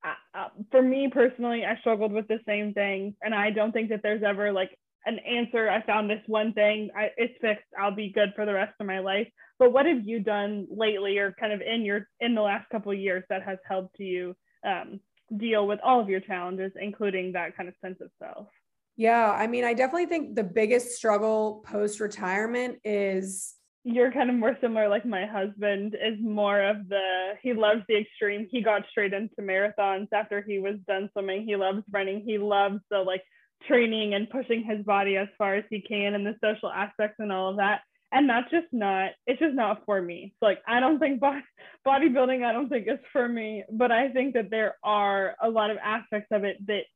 Uh, 0.04 0.38
uh, 0.38 0.48
for 0.70 0.82
me 0.82 1.08
personally, 1.12 1.64
I 1.64 1.78
struggled 1.80 2.12
with 2.12 2.28
the 2.28 2.40
same 2.46 2.72
thing. 2.74 3.14
And 3.22 3.34
I 3.34 3.50
don't 3.50 3.72
think 3.72 3.90
that 3.90 4.00
there's 4.02 4.22
ever 4.22 4.52
like 4.52 4.76
an 5.04 5.18
answer. 5.20 5.70
I 5.70 5.82
found 5.82 6.10
this 6.10 6.22
one 6.26 6.52
thing, 6.52 6.90
I, 6.96 7.10
it's 7.16 7.34
fixed, 7.40 7.64
I'll 7.78 7.94
be 7.94 8.10
good 8.10 8.32
for 8.34 8.44
the 8.44 8.54
rest 8.54 8.74
of 8.80 8.86
my 8.86 8.98
life. 8.98 9.28
But 9.58 9.72
what 9.72 9.86
have 9.86 10.04
you 10.04 10.20
done 10.20 10.66
lately 10.70 11.18
or 11.18 11.34
kind 11.38 11.52
of 11.52 11.60
in 11.60 11.84
your 11.84 12.08
in 12.20 12.34
the 12.34 12.42
last 12.42 12.68
couple 12.70 12.92
of 12.92 12.98
years 12.98 13.24
that 13.30 13.42
has 13.42 13.58
helped 13.66 13.98
you 13.98 14.36
um, 14.66 15.00
deal 15.38 15.66
with 15.66 15.80
all 15.82 16.00
of 16.00 16.08
your 16.08 16.20
challenges, 16.20 16.72
including 16.78 17.32
that 17.32 17.56
kind 17.56 17.68
of 17.68 17.74
sense 17.82 17.98
of 18.00 18.10
self? 18.18 18.48
Yeah, 18.96 19.30
I 19.30 19.46
mean, 19.46 19.64
I 19.64 19.74
definitely 19.74 20.06
think 20.06 20.34
the 20.34 20.44
biggest 20.44 20.96
struggle 20.96 21.62
post 21.66 22.00
retirement 22.00 22.78
is 22.82 23.55
you're 23.86 24.10
kind 24.10 24.28
of 24.28 24.34
more 24.34 24.56
similar 24.60 24.88
like 24.88 25.06
my 25.06 25.26
husband 25.26 25.94
is 25.94 26.18
more 26.20 26.60
of 26.60 26.88
the 26.88 27.34
he 27.40 27.52
loves 27.52 27.82
the 27.88 27.96
extreme. 27.96 28.48
He 28.50 28.60
got 28.60 28.82
straight 28.90 29.12
into 29.12 29.36
marathons 29.40 30.08
after 30.12 30.42
he 30.42 30.58
was 30.58 30.74
done 30.88 31.08
swimming. 31.12 31.46
He 31.46 31.54
loves 31.54 31.84
running. 31.92 32.24
He 32.26 32.36
loves 32.36 32.80
the 32.90 32.98
like 32.98 33.22
training 33.68 34.14
and 34.14 34.28
pushing 34.28 34.64
his 34.64 34.84
body 34.84 35.16
as 35.16 35.28
far 35.38 35.54
as 35.54 35.64
he 35.70 35.80
can 35.80 36.14
and 36.14 36.26
the 36.26 36.34
social 36.42 36.68
aspects 36.68 37.16
and 37.20 37.30
all 37.30 37.50
of 37.50 37.58
that. 37.58 37.82
And 38.10 38.28
that's 38.28 38.50
just 38.50 38.66
not 38.72 39.10
it's 39.24 39.38
just 39.38 39.54
not 39.54 39.84
for 39.86 40.02
me. 40.02 40.34
Like 40.42 40.58
i 40.66 40.80
don't 40.80 40.98
think 40.98 41.20
body, 41.20 41.44
bodybuilding 41.86 42.44
i 42.44 42.52
don't 42.52 42.68
think 42.68 42.88
is 42.88 42.98
for 43.12 43.28
me. 43.28 43.62
But 43.70 43.92
i 43.92 44.08
think 44.08 44.34
that 44.34 44.50
there 44.50 44.74
are 44.82 45.36
a 45.40 45.48
lot 45.48 45.70
of 45.70 45.76
aspects 45.76 46.28
of 46.32 46.42
it 46.42 46.56
that 46.66 46.86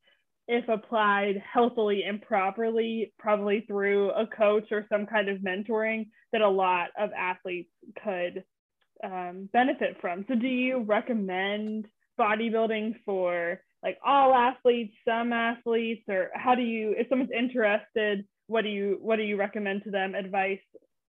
if 0.51 0.69
applied 0.69 1.43
healthily 1.53 2.03
and 2.03 2.21
properly 2.21 3.13
probably 3.19 3.65
through 3.67 4.11
a 4.11 4.27
coach 4.27 4.65
or 4.71 4.87
some 4.91 5.07
kind 5.07 5.29
of 5.29 5.39
mentoring 5.39 6.09
that 6.33 6.43
a 6.43 6.49
lot 6.49 6.89
of 6.99 7.11
athletes 7.17 7.71
could 8.03 8.45
um, 9.05 9.49
benefit 9.53 9.97
from 10.01 10.25
so 10.29 10.35
do 10.35 10.49
you 10.49 10.81
recommend 10.81 11.87
bodybuilding 12.19 12.95
for 13.05 13.61
like 13.83 13.97
all 14.05 14.35
athletes 14.35 14.93
some 15.09 15.33
athletes 15.33 16.03
or 16.09 16.31
how 16.35 16.55
do 16.55 16.63
you 16.63 16.95
if 16.99 17.09
someone's 17.09 17.31
interested 17.37 18.27
what 18.49 18.63
do 18.63 18.69
you 18.69 18.99
what 19.01 19.17
do 19.17 19.23
you 19.23 19.37
recommend 19.37 19.85
to 19.85 19.91
them 19.91 20.15
advice 20.15 20.59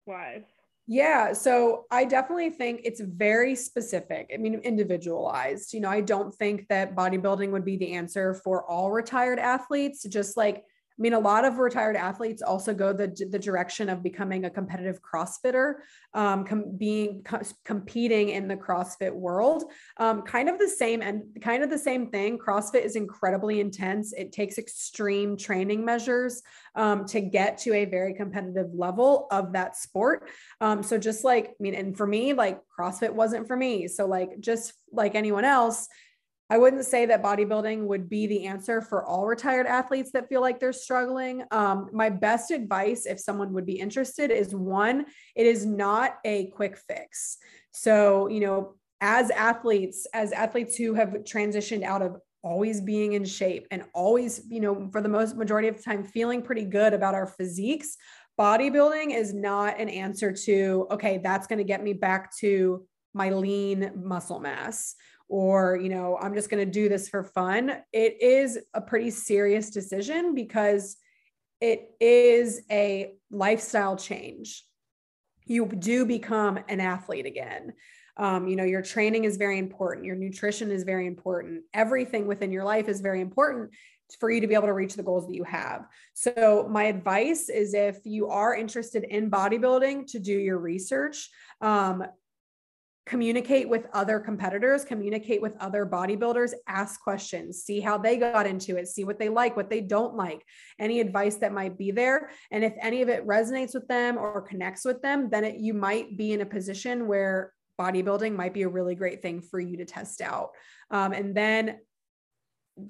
wise? 0.06 0.42
Yeah, 0.86 1.32
so 1.32 1.86
I 1.90 2.04
definitely 2.04 2.50
think 2.50 2.82
it's 2.84 3.00
very 3.00 3.54
specific. 3.54 4.30
I 4.34 4.36
mean, 4.36 4.54
individualized. 4.56 5.72
You 5.72 5.80
know, 5.80 5.88
I 5.88 6.02
don't 6.02 6.34
think 6.34 6.68
that 6.68 6.94
bodybuilding 6.94 7.50
would 7.52 7.64
be 7.64 7.78
the 7.78 7.94
answer 7.94 8.34
for 8.34 8.68
all 8.70 8.90
retired 8.90 9.38
athletes, 9.38 10.02
just 10.04 10.36
like 10.36 10.62
I 10.96 11.02
mean, 11.02 11.12
a 11.12 11.18
lot 11.18 11.44
of 11.44 11.58
retired 11.58 11.96
athletes 11.96 12.40
also 12.40 12.72
go 12.72 12.92
the, 12.92 13.08
the 13.30 13.38
direction 13.38 13.88
of 13.88 14.00
becoming 14.00 14.44
a 14.44 14.50
competitive 14.50 15.00
CrossFitter, 15.02 15.74
um, 16.14 16.44
com- 16.44 16.76
being 16.76 17.22
co- 17.24 17.42
competing 17.64 18.28
in 18.28 18.46
the 18.46 18.56
CrossFit 18.56 19.12
world. 19.12 19.64
Um, 19.96 20.22
kind 20.22 20.48
of 20.48 20.60
the 20.60 20.68
same 20.68 21.02
and 21.02 21.24
kind 21.40 21.64
of 21.64 21.70
the 21.70 21.78
same 21.78 22.10
thing. 22.10 22.38
CrossFit 22.38 22.84
is 22.84 22.94
incredibly 22.94 23.58
intense. 23.58 24.12
It 24.12 24.30
takes 24.30 24.56
extreme 24.56 25.36
training 25.36 25.84
measures 25.84 26.42
um, 26.76 27.06
to 27.06 27.20
get 27.20 27.58
to 27.58 27.74
a 27.74 27.86
very 27.86 28.14
competitive 28.14 28.72
level 28.72 29.26
of 29.32 29.52
that 29.54 29.76
sport. 29.76 30.28
Um, 30.60 30.84
so 30.84 30.96
just 30.96 31.24
like, 31.24 31.46
I 31.48 31.54
mean, 31.58 31.74
and 31.74 31.96
for 31.96 32.06
me, 32.06 32.34
like 32.34 32.60
CrossFit 32.78 33.10
wasn't 33.12 33.48
for 33.48 33.56
me. 33.56 33.88
So 33.88 34.06
like, 34.06 34.38
just 34.38 34.74
like 34.92 35.16
anyone 35.16 35.44
else, 35.44 35.88
I 36.50 36.58
wouldn't 36.58 36.84
say 36.84 37.06
that 37.06 37.22
bodybuilding 37.22 37.86
would 37.86 38.08
be 38.08 38.26
the 38.26 38.46
answer 38.46 38.82
for 38.82 39.04
all 39.04 39.26
retired 39.26 39.66
athletes 39.66 40.10
that 40.12 40.28
feel 40.28 40.42
like 40.42 40.60
they're 40.60 40.72
struggling. 40.72 41.42
Um, 41.50 41.88
my 41.92 42.10
best 42.10 42.50
advice, 42.50 43.06
if 43.06 43.18
someone 43.18 43.54
would 43.54 43.64
be 43.64 43.80
interested, 43.80 44.30
is 44.30 44.54
one, 44.54 45.06
it 45.34 45.46
is 45.46 45.64
not 45.64 46.16
a 46.24 46.48
quick 46.48 46.76
fix. 46.76 47.38
So, 47.72 48.28
you 48.28 48.40
know, 48.40 48.74
as 49.00 49.30
athletes, 49.30 50.06
as 50.12 50.32
athletes 50.32 50.76
who 50.76 50.94
have 50.94 51.10
transitioned 51.24 51.82
out 51.82 52.02
of 52.02 52.16
always 52.42 52.82
being 52.82 53.14
in 53.14 53.24
shape 53.24 53.66
and 53.70 53.84
always, 53.94 54.42
you 54.48 54.60
know, 54.60 54.88
for 54.92 55.00
the 55.00 55.08
most 55.08 55.36
majority 55.36 55.68
of 55.68 55.78
the 55.78 55.82
time, 55.82 56.04
feeling 56.04 56.42
pretty 56.42 56.64
good 56.64 56.92
about 56.92 57.14
our 57.14 57.26
physiques, 57.26 57.96
bodybuilding 58.38 59.16
is 59.16 59.32
not 59.32 59.80
an 59.80 59.88
answer 59.88 60.30
to, 60.30 60.86
okay, 60.90 61.18
that's 61.18 61.46
going 61.46 61.58
to 61.58 61.64
get 61.64 61.82
me 61.82 61.94
back 61.94 62.36
to 62.36 62.86
my 63.14 63.30
lean 63.30 63.92
muscle 63.96 64.40
mass 64.40 64.94
or 65.28 65.76
you 65.76 65.88
know 65.88 66.18
i'm 66.20 66.34
just 66.34 66.50
going 66.50 66.64
to 66.64 66.70
do 66.70 66.88
this 66.88 67.08
for 67.08 67.24
fun 67.24 67.70
it 67.92 68.20
is 68.22 68.58
a 68.74 68.80
pretty 68.80 69.10
serious 69.10 69.70
decision 69.70 70.34
because 70.34 70.96
it 71.60 71.92
is 72.00 72.62
a 72.70 73.12
lifestyle 73.30 73.96
change 73.96 74.64
you 75.46 75.66
do 75.66 76.04
become 76.04 76.58
an 76.68 76.80
athlete 76.80 77.26
again 77.26 77.72
um, 78.16 78.46
you 78.46 78.54
know 78.54 78.64
your 78.64 78.82
training 78.82 79.24
is 79.24 79.36
very 79.36 79.58
important 79.58 80.06
your 80.06 80.16
nutrition 80.16 80.70
is 80.70 80.84
very 80.84 81.06
important 81.06 81.62
everything 81.72 82.26
within 82.26 82.52
your 82.52 82.64
life 82.64 82.88
is 82.88 83.00
very 83.00 83.20
important 83.20 83.70
for 84.18 84.30
you 84.30 84.40
to 84.40 84.46
be 84.46 84.54
able 84.54 84.66
to 84.66 84.72
reach 84.72 84.94
the 84.94 85.02
goals 85.02 85.26
that 85.26 85.34
you 85.34 85.44
have. 85.44 85.86
So, 86.12 86.66
my 86.70 86.84
advice 86.84 87.48
is 87.48 87.74
if 87.74 87.98
you 88.04 88.28
are 88.28 88.54
interested 88.54 89.04
in 89.04 89.30
bodybuilding, 89.30 90.06
to 90.12 90.18
do 90.18 90.32
your 90.32 90.58
research. 90.58 91.30
Um, 91.60 92.04
communicate 93.06 93.68
with 93.68 93.86
other 93.92 94.18
competitors, 94.18 94.84
communicate 94.84 95.42
with 95.42 95.54
other 95.60 95.84
bodybuilders, 95.84 96.52
ask 96.66 97.00
questions, 97.02 97.62
see 97.62 97.80
how 97.80 97.98
they 97.98 98.16
got 98.16 98.46
into 98.46 98.76
it, 98.76 98.88
see 98.88 99.04
what 99.04 99.18
they 99.18 99.28
like, 99.28 99.56
what 99.56 99.68
they 99.68 99.80
don't 99.80 100.14
like, 100.14 100.42
any 100.78 101.00
advice 101.00 101.36
that 101.36 101.52
might 101.52 101.76
be 101.76 101.90
there. 101.90 102.30
And 102.50 102.64
if 102.64 102.72
any 102.80 103.02
of 103.02 103.10
it 103.10 103.26
resonates 103.26 103.74
with 103.74 103.86
them 103.88 104.16
or 104.16 104.40
connects 104.40 104.84
with 104.84 105.02
them, 105.02 105.28
then 105.28 105.44
it, 105.44 105.56
you 105.56 105.74
might 105.74 106.16
be 106.16 106.32
in 106.32 106.40
a 106.40 106.46
position 106.46 107.06
where 107.06 107.52
bodybuilding 107.78 108.34
might 108.34 108.54
be 108.54 108.62
a 108.62 108.68
really 108.68 108.94
great 108.94 109.20
thing 109.20 109.42
for 109.42 109.60
you 109.60 109.76
to 109.78 109.84
test 109.84 110.22
out. 110.22 110.50
Um, 110.90 111.12
and 111.12 111.34
then 111.34 111.80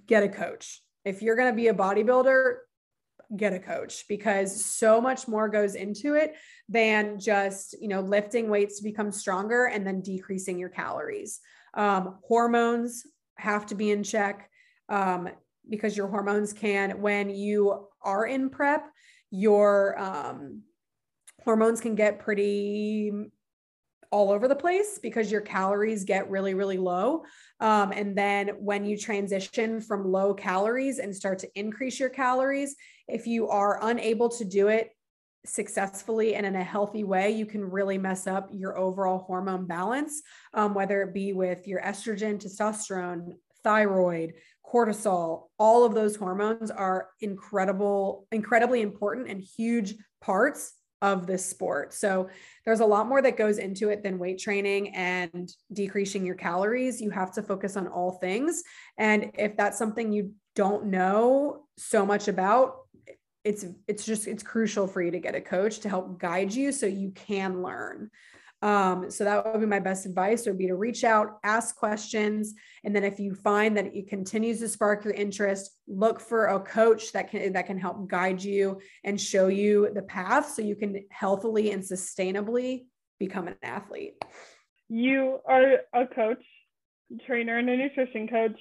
get 0.07 0.23
a 0.23 0.29
coach. 0.29 0.81
If 1.05 1.23
you're 1.23 1.37
going 1.37 1.53
to 1.53 1.57
be 1.57 1.69
a 1.69 1.75
bodybuilder, 1.75 2.57
get 3.37 3.53
a 3.53 3.59
coach 3.59 4.05
because 4.09 4.65
so 4.65 5.01
much 5.01 5.27
more 5.29 5.49
goes 5.49 5.75
into 5.75 6.15
it 6.15 6.35
than 6.69 7.19
just 7.19 7.75
you 7.81 7.89
know 7.89 8.01
lifting 8.01 8.49
weights 8.49 8.79
to 8.79 8.85
become 8.85 9.11
stronger 9.11 9.67
and 9.67 9.87
then 9.87 10.01
decreasing 10.01 10.59
your 10.59 10.69
calories. 10.71 11.41
Um, 11.75 12.19
hormones 12.27 13.05
have 13.37 13.67
to 13.67 13.75
be 13.75 13.91
in 13.91 14.03
check 14.03 14.49
um, 14.89 15.29
because 15.69 15.97
your 15.97 16.09
hormones 16.09 16.53
can 16.53 17.01
when 17.01 17.31
you 17.31 17.89
are 18.03 18.27
in 18.27 18.51
prep 18.51 18.87
your 19.35 19.99
um, 19.99 20.63
hormones 21.43 21.81
can 21.81 21.97
get 21.97 22.21
pretty 22.21 23.11
all 24.15 24.31
over 24.31 24.47
the 24.47 24.55
place 24.55 25.01
because 25.03 25.33
your 25.33 25.41
calories 25.41 26.05
get 26.05 26.31
really, 26.31 26.55
really 26.55 26.79
low. 26.79 27.25
Um, 27.59 27.91
and 27.91 28.17
then 28.17 28.51
when 28.61 28.85
you 28.85 28.97
transition 28.97 29.81
from 29.81 30.07
low 30.07 30.35
calories 30.35 31.01
and 31.01 31.13
start 31.13 31.41
to 31.41 31.49
increase 31.57 31.99
your 31.99 32.11
calories, 32.11 32.77
if 33.09 33.27
you 33.27 33.49
are 33.49 33.81
unable 33.83 34.29
to 34.29 34.45
do 34.45 34.69
it 34.69 34.91
successfully 35.45 36.37
and 36.37 36.47
in 36.47 36.55
a 36.55 36.63
healthy 36.63 37.03
way, 37.03 37.33
you 37.33 37.45
can 37.45 37.69
really 37.69 37.99
mess 37.99 38.29
up 38.29 38.51
your 38.53 38.79
overall 38.79 39.19
hormone 39.19 39.67
balance, 39.67 40.23
um, 40.53 40.75
whether 40.75 41.03
it 41.03 41.13
be 41.13 41.33
with 41.33 41.67
your 41.67 41.83
estrogen, 41.83 42.41
testosterone, 42.41 43.33
thyroid, 43.65 44.35
cortisol, 44.65 45.49
all 45.59 45.85
of 45.85 45.93
those 45.93 46.15
hormones 46.15 46.71
are 46.71 47.09
incredible, 47.21 48.29
incredibly 48.31 48.81
important 48.81 49.29
and 49.29 49.43
huge 49.43 49.97
parts 50.21 50.75
of 51.05 51.27
this 51.27 51.45
sport. 51.45 51.93
So 51.93 52.31
there's 52.65 52.81
a 52.81 52.87
lot 52.87 53.07
more 53.07 53.21
that 53.21 53.37
goes 53.37 53.59
into 53.59 53.91
it 53.91 54.03
than 54.03 54.19
weight 54.19 54.39
training 54.39 54.95
and 54.95 55.53
decreasing 55.71 56.25
your 56.25 56.35
calories. 56.35 56.99
You 56.99 57.11
have 57.11 57.31
to 57.35 57.43
focus 57.43 57.77
on 57.77 57.87
all 57.89 58.13
things. 58.13 58.63
And 58.97 59.31
if 59.39 59.55
that's 59.55 59.77
something 59.77 60.13
you 60.13 60.33
don't 60.57 60.87
know 60.87 61.67
so 61.77 62.07
much 62.07 62.29
about, 62.29 62.77
it's 63.45 63.67
it's 63.87 64.07
just 64.07 64.27
it's 64.27 64.43
crucial 64.43 64.87
for 64.87 65.03
you 65.03 65.11
to 65.11 65.19
get 65.19 65.35
a 65.35 65.41
coach 65.43 65.81
to 65.81 65.91
help 65.91 66.19
guide 66.19 66.55
you 66.55 66.73
so 66.73 66.87
you 66.87 67.11
can 67.11 67.63
learn. 67.63 68.11
Um, 68.65 69.11
so 69.11 69.25
that 69.25 69.45
would 69.45 69.61
be 69.61 69.67
my 69.67 69.79
best 69.79 70.07
advice 70.07 70.47
would 70.47 70.57
be 70.57 70.69
to 70.69 70.75
reach 70.75 71.05
out, 71.05 71.39
ask 71.45 71.77
questions. 71.77 72.55
And 72.83 72.97
then 72.97 73.05
if 73.05 73.21
you 73.21 73.35
find 73.35 73.77
that 73.77 73.95
it 73.95 74.09
continues 74.09 74.59
to 74.61 74.71
spark 74.71 75.05
your 75.05 75.13
interest, 75.13 75.77
look 75.87 76.19
for 76.19 76.47
a 76.47 76.59
coach 76.59 77.13
that 77.13 77.31
can 77.31 77.53
that 77.53 77.67
can 77.67 77.79
help 77.79 78.09
guide 78.09 78.43
you 78.43 78.81
and 79.05 79.21
show 79.21 79.49
you 79.49 79.91
the 79.95 80.01
path 80.01 80.49
so 80.49 80.63
you 80.63 80.77
can 80.77 81.05
healthily 81.11 81.73
and 81.73 81.83
sustainably 81.83 82.87
become 83.19 83.49
an 83.49 83.57
athlete. 83.63 84.15
You 84.89 85.41
are 85.47 85.81
a 85.93 86.07
coach, 86.07 86.43
trainer, 87.27 87.59
and 87.59 87.69
a 87.69 87.77
nutrition 87.77 88.29
coach. 88.29 88.59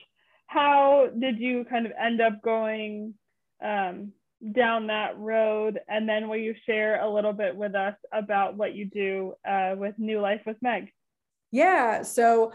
How 0.47 1.07
did 1.17 1.39
you 1.39 1.63
kind 1.69 1.85
of 1.85 1.93
end 1.97 2.19
up 2.19 2.41
going 2.41 3.13
um, 3.63 4.11
down 4.51 4.87
that 4.87 5.17
road 5.17 5.79
and 5.87 6.07
then 6.07 6.27
will 6.27 6.37
you 6.37 6.53
share 6.65 7.01
a 7.01 7.09
little 7.09 7.33
bit 7.33 7.55
with 7.55 7.75
us 7.75 7.95
about 8.11 8.57
what 8.57 8.75
you 8.75 8.85
do 8.85 9.33
uh, 9.47 9.75
with 9.77 9.95
new 9.97 10.19
life 10.19 10.41
with 10.45 10.57
meg? 10.61 10.91
Yeah 11.51 12.01
so 12.01 12.51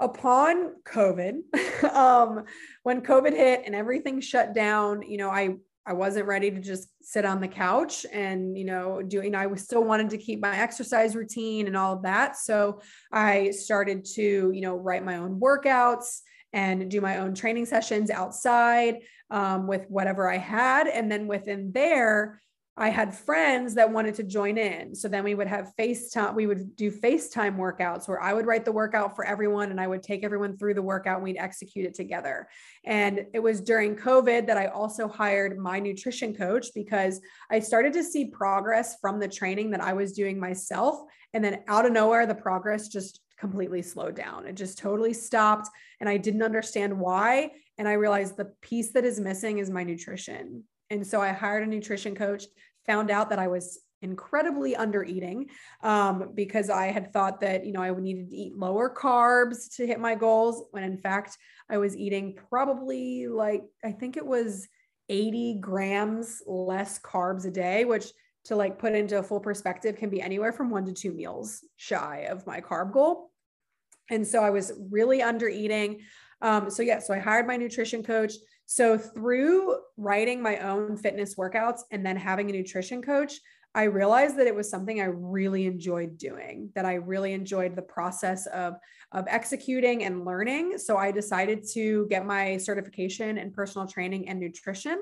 upon 0.00 0.74
covid 0.84 1.40
um, 1.94 2.44
when 2.82 3.02
covid 3.02 3.32
hit 3.32 3.62
and 3.66 3.74
everything 3.74 4.20
shut 4.20 4.54
down 4.54 5.02
you 5.02 5.18
know 5.18 5.28
i 5.28 5.50
i 5.86 5.92
wasn't 5.92 6.26
ready 6.26 6.50
to 6.50 6.58
just 6.58 6.88
sit 7.02 7.26
on 7.26 7.40
the 7.40 7.46
couch 7.46 8.06
and 8.10 8.56
you 8.56 8.64
know 8.64 9.02
doing 9.02 9.26
you 9.26 9.30
know, 9.30 9.38
i 9.38 9.46
was 9.46 9.62
still 9.62 9.84
wanted 9.84 10.08
to 10.08 10.16
keep 10.16 10.40
my 10.40 10.56
exercise 10.56 11.14
routine 11.14 11.66
and 11.66 11.76
all 11.76 11.92
of 11.92 12.02
that. 12.02 12.36
So 12.36 12.80
i 13.12 13.50
started 13.50 14.04
to 14.16 14.50
you 14.52 14.60
know 14.62 14.74
write 14.74 15.04
my 15.04 15.16
own 15.16 15.38
workouts 15.38 16.22
and 16.52 16.90
do 16.90 17.00
my 17.00 17.18
own 17.18 17.34
training 17.34 17.66
sessions 17.66 18.10
outside 18.10 19.00
um, 19.30 19.66
with 19.66 19.86
whatever 19.88 20.28
I 20.28 20.38
had. 20.38 20.88
And 20.88 21.10
then 21.10 21.26
within 21.26 21.72
there, 21.72 22.40
I 22.76 22.88
had 22.88 23.14
friends 23.14 23.74
that 23.74 23.92
wanted 23.92 24.14
to 24.14 24.22
join 24.22 24.56
in. 24.56 24.94
So 24.94 25.06
then 25.06 25.22
we 25.22 25.34
would 25.34 25.48
have 25.48 25.72
FaceTime, 25.78 26.34
we 26.34 26.46
would 26.46 26.76
do 26.76 26.90
FaceTime 26.90 27.56
workouts 27.58 28.08
where 28.08 28.22
I 28.22 28.32
would 28.32 28.46
write 28.46 28.64
the 28.64 28.72
workout 28.72 29.14
for 29.14 29.22
everyone 29.22 29.70
and 29.70 29.78
I 29.78 29.86
would 29.86 30.02
take 30.02 30.24
everyone 30.24 30.56
through 30.56 30.74
the 30.74 30.82
workout 30.82 31.16
and 31.16 31.24
we'd 31.24 31.36
execute 31.36 31.84
it 31.84 31.94
together. 31.94 32.48
And 32.86 33.26
it 33.34 33.40
was 33.40 33.60
during 33.60 33.96
COVID 33.96 34.46
that 34.46 34.56
I 34.56 34.68
also 34.68 35.08
hired 35.08 35.58
my 35.58 35.78
nutrition 35.78 36.34
coach 36.34 36.68
because 36.74 37.20
I 37.50 37.58
started 37.58 37.92
to 37.92 38.04
see 38.04 38.30
progress 38.30 38.96
from 38.98 39.20
the 39.20 39.28
training 39.28 39.72
that 39.72 39.82
I 39.82 39.92
was 39.92 40.12
doing 40.12 40.40
myself. 40.40 41.00
And 41.34 41.44
then 41.44 41.62
out 41.68 41.84
of 41.84 41.92
nowhere, 41.92 42.24
the 42.24 42.34
progress 42.34 42.88
just 42.88 43.20
completely 43.40 43.80
slowed 43.80 44.14
down. 44.14 44.46
It 44.46 44.54
just 44.54 44.78
totally 44.78 45.14
stopped. 45.14 45.68
And 45.98 46.08
I 46.08 46.18
didn't 46.18 46.42
understand 46.42 46.96
why. 46.96 47.52
And 47.78 47.88
I 47.88 47.94
realized 47.94 48.36
the 48.36 48.52
piece 48.60 48.92
that 48.92 49.04
is 49.04 49.18
missing 49.18 49.58
is 49.58 49.70
my 49.70 49.82
nutrition. 49.82 50.64
And 50.90 51.06
so 51.06 51.20
I 51.20 51.30
hired 51.30 51.62
a 51.62 51.66
nutrition 51.66 52.14
coach, 52.14 52.44
found 52.86 53.10
out 53.10 53.30
that 53.30 53.38
I 53.38 53.48
was 53.48 53.80
incredibly 54.02 54.76
under 54.76 55.02
eating 55.02 55.48
um, 55.82 56.32
because 56.34 56.70
I 56.70 56.86
had 56.86 57.12
thought 57.12 57.40
that, 57.40 57.64
you 57.64 57.72
know, 57.72 57.82
I 57.82 57.90
needed 57.98 58.30
to 58.30 58.36
eat 58.36 58.56
lower 58.56 58.94
carbs 58.94 59.74
to 59.76 59.86
hit 59.86 60.00
my 60.00 60.14
goals 60.14 60.64
when 60.70 60.84
in 60.84 60.96
fact 60.96 61.36
I 61.68 61.78
was 61.78 61.96
eating 61.96 62.36
probably 62.48 63.26
like, 63.28 63.62
I 63.84 63.92
think 63.92 64.16
it 64.16 64.24
was 64.26 64.68
80 65.08 65.58
grams 65.60 66.42
less 66.46 66.98
carbs 66.98 67.44
a 67.46 67.50
day, 67.50 67.84
which 67.84 68.06
to 68.44 68.56
like 68.56 68.78
put 68.78 68.94
into 68.94 69.18
a 69.18 69.22
full 69.22 69.40
perspective 69.40 69.96
can 69.96 70.08
be 70.08 70.22
anywhere 70.22 70.52
from 70.52 70.70
one 70.70 70.86
to 70.86 70.92
two 70.92 71.12
meals 71.12 71.62
shy 71.76 72.26
of 72.30 72.46
my 72.46 72.60
carb 72.60 72.92
goal. 72.92 73.29
And 74.10 74.26
so 74.26 74.42
I 74.42 74.50
was 74.50 74.72
really 74.90 75.22
under 75.22 75.48
eating. 75.48 76.00
Um, 76.42 76.70
so 76.70 76.82
yeah, 76.82 76.98
so 76.98 77.14
I 77.14 77.18
hired 77.18 77.46
my 77.46 77.56
nutrition 77.56 78.02
coach. 78.02 78.34
So 78.66 78.98
through 78.98 79.76
writing 79.96 80.42
my 80.42 80.58
own 80.58 80.96
fitness 80.96 81.34
workouts 81.34 81.80
and 81.90 82.04
then 82.04 82.16
having 82.16 82.50
a 82.50 82.52
nutrition 82.52 83.02
coach, 83.02 83.34
I 83.74 83.84
realized 83.84 84.36
that 84.38 84.48
it 84.48 84.54
was 84.54 84.68
something 84.68 85.00
I 85.00 85.04
really 85.04 85.66
enjoyed 85.66 86.18
doing, 86.18 86.70
that 86.74 86.84
I 86.84 86.94
really 86.94 87.32
enjoyed 87.32 87.76
the 87.76 87.82
process 87.82 88.46
of, 88.46 88.74
of 89.12 89.26
executing 89.28 90.04
and 90.04 90.24
learning. 90.24 90.78
So 90.78 90.96
I 90.96 91.12
decided 91.12 91.64
to 91.74 92.06
get 92.10 92.26
my 92.26 92.56
certification 92.56 93.38
in 93.38 93.52
personal 93.52 93.86
training 93.86 94.28
and 94.28 94.40
nutrition. 94.40 95.00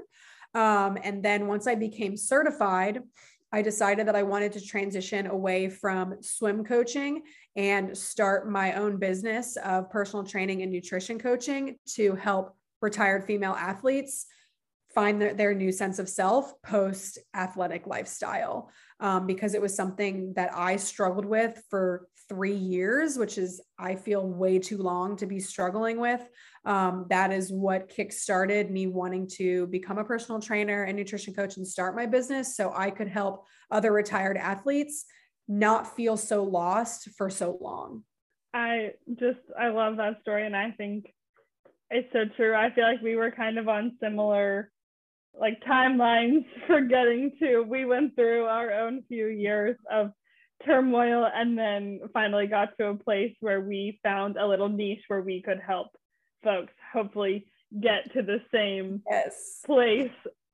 Um, 0.55 0.99
and 1.03 1.23
then 1.23 1.47
once 1.47 1.67
I 1.67 1.77
became 1.77 2.17
certified, 2.17 3.03
I 3.51 3.63
decided 3.63 4.07
that 4.09 4.17
I 4.17 4.23
wanted 4.23 4.53
to 4.53 4.61
transition 4.61 5.27
away 5.27 5.71
from 5.71 6.23
swim 6.23 6.65
coaching 6.65 7.23
and 7.59 7.99
start 7.99 8.49
my 8.49 8.75
own 8.75 8.97
business 8.99 9.57
of 9.57 9.91
personal 9.91 10.25
training 10.25 10.63
and 10.63 10.71
nutrition 10.71 11.19
coaching 11.19 11.77
to 11.85 12.15
help 12.15 12.57
retired 12.81 13.25
female 13.25 13.53
athletes 13.53 14.27
find 14.95 15.21
their, 15.21 15.35
their 15.35 15.55
new 15.55 15.73
sense 15.73 15.99
of 15.99 16.09
self 16.09 16.55
post 16.63 17.19
athletic 17.35 17.87
lifestyle 17.87 18.71
um, 19.01 19.27
because 19.27 19.55
it 19.55 19.61
was 19.61 19.75
something 19.75 20.33
that 20.35 20.51
I 20.55 20.77
struggled 20.77 21.25
with 21.25 21.61
for 21.69 22.07
three 22.29 22.55
years, 22.55 23.19
which 23.19 23.39
is, 23.39 23.61
I 23.77 23.97
feel, 23.97 24.25
way 24.25 24.61
too 24.61 24.79
long 24.79 25.17
to 25.17 25.27
be 25.27 25.41
struggling 25.41 25.99
with. 25.99 26.21
Um, 26.65 27.07
that 27.09 27.33
is 27.33 27.51
what 27.51 27.91
kickstarted 27.91 28.71
me 28.71 28.87
wanting 28.87 29.27
to 29.37 29.67
become 29.67 29.99
a 29.99 30.05
personal 30.05 30.41
trainer 30.41 30.85
and 30.85 30.97
nutrition 30.97 31.35
coach 31.35 31.57
and 31.57 31.67
start 31.67 31.97
my 31.97 32.07
business 32.07 32.57
so 32.57 32.73
I 32.75 32.91
could 32.91 33.09
help 33.09 33.47
other 33.71 33.93
retired 33.93 34.37
athletes 34.37 35.07
not 35.49 35.97
feel 35.97 36.17
so 36.17 36.45
lost 36.45 37.09
for 37.17 37.31
so 37.31 37.59
long. 37.61 38.05
I 38.55 38.93
just, 39.19 39.41
I 39.59 39.69
love 39.69 39.97
that 39.97 40.21
story. 40.23 40.47
And 40.47 40.57
I 40.57 40.71
think 40.73 41.13
it's 41.91 42.13
so 42.13 42.25
true. 42.37 42.55
I 42.55 42.71
feel 42.75 42.85
like 42.85 43.03
we 43.03 43.17
were 43.17 43.31
kind 43.31 43.59
of 43.59 43.69
on 43.69 43.97
similar 44.01 44.71
like 45.39 45.63
timelines 45.67 46.45
for 46.67 46.81
getting 46.81 47.33
to 47.41 47.61
we 47.61 47.85
went 47.85 48.15
through 48.15 48.45
our 48.45 48.73
own 48.73 49.03
few 49.09 49.27
years 49.27 49.77
of 49.91 50.11
turmoil 50.67 51.29
and 51.33 51.57
then 51.57 52.01
finally 52.13 52.47
got 52.47 52.77
to 52.77 52.89
a 52.89 52.97
place 52.97 53.35
where 53.41 53.61
we 53.61 54.01
found 54.03 54.37
a 54.37 54.47
little 54.47 54.69
niche 54.69 55.03
where 55.07 55.21
we 55.21 55.41
could 55.41 55.61
help 55.65 55.89
folks 56.43 56.73
hopefully 56.93 57.47
get 57.81 58.13
to 58.13 58.23
the 58.23 58.41
same 58.53 59.03
yes. 59.09 59.61
place 59.65 60.11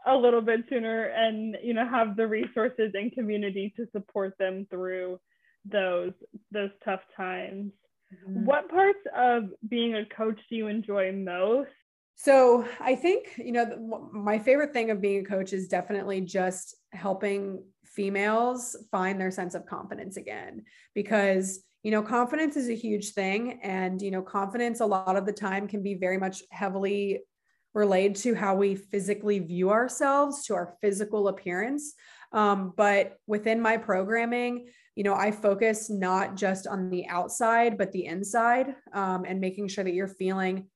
a 0.06 0.16
little 0.16 0.40
bit 0.40 0.60
sooner 0.68 1.04
and 1.04 1.56
you 1.62 1.74
know 1.74 1.86
have 1.86 2.16
the 2.16 2.26
resources 2.26 2.92
and 2.94 3.12
community 3.12 3.72
to 3.76 3.86
support 3.92 4.34
them 4.38 4.66
through 4.70 5.18
those 5.64 6.12
those 6.52 6.70
tough 6.84 7.00
times 7.16 7.72
mm-hmm. 8.12 8.44
what 8.44 8.68
parts 8.68 8.98
of 9.16 9.44
being 9.68 9.94
a 9.94 10.04
coach 10.06 10.38
do 10.50 10.56
you 10.56 10.68
enjoy 10.68 11.12
most 11.12 11.70
so 12.16 12.64
I 12.80 12.94
think, 12.94 13.34
you 13.38 13.50
know, 13.50 14.08
my 14.12 14.38
favorite 14.38 14.72
thing 14.72 14.90
of 14.90 15.00
being 15.00 15.26
a 15.26 15.28
coach 15.28 15.52
is 15.52 15.66
definitely 15.66 16.20
just 16.20 16.76
helping 16.92 17.64
females 17.94 18.76
find 18.90 19.20
their 19.20 19.30
sense 19.30 19.54
of 19.54 19.66
confidence 19.66 20.16
again 20.16 20.64
because 20.94 21.62
you 21.84 21.92
know 21.92 22.02
confidence 22.02 22.56
is 22.56 22.68
a 22.68 22.74
huge 22.74 23.12
thing 23.12 23.60
and 23.62 24.02
you 24.02 24.10
know 24.10 24.22
confidence 24.22 24.80
a 24.80 24.86
lot 24.86 25.16
of 25.16 25.26
the 25.26 25.32
time 25.32 25.68
can 25.68 25.82
be 25.82 25.94
very 25.94 26.18
much 26.18 26.42
heavily 26.50 27.20
related 27.74 28.16
to 28.16 28.34
how 28.34 28.54
we 28.54 28.74
physically 28.76 29.38
view 29.40 29.70
ourselves 29.70 30.44
to 30.46 30.54
our 30.54 30.76
physical 30.80 31.28
appearance. 31.28 31.94
Um, 32.32 32.72
but 32.76 33.18
within 33.26 33.60
my 33.60 33.76
programming 33.76 34.68
you 34.96 35.02
know 35.02 35.14
i 35.14 35.30
focus 35.30 35.90
not 35.90 36.36
just 36.36 36.66
on 36.68 36.88
the 36.88 37.06
outside 37.08 37.76
but 37.76 37.90
the 37.92 38.06
inside 38.06 38.76
um, 38.92 39.24
and 39.26 39.40
making 39.40 39.66
sure 39.68 39.82
that 39.82 39.94
you're 39.94 40.06
feeling 40.06 40.68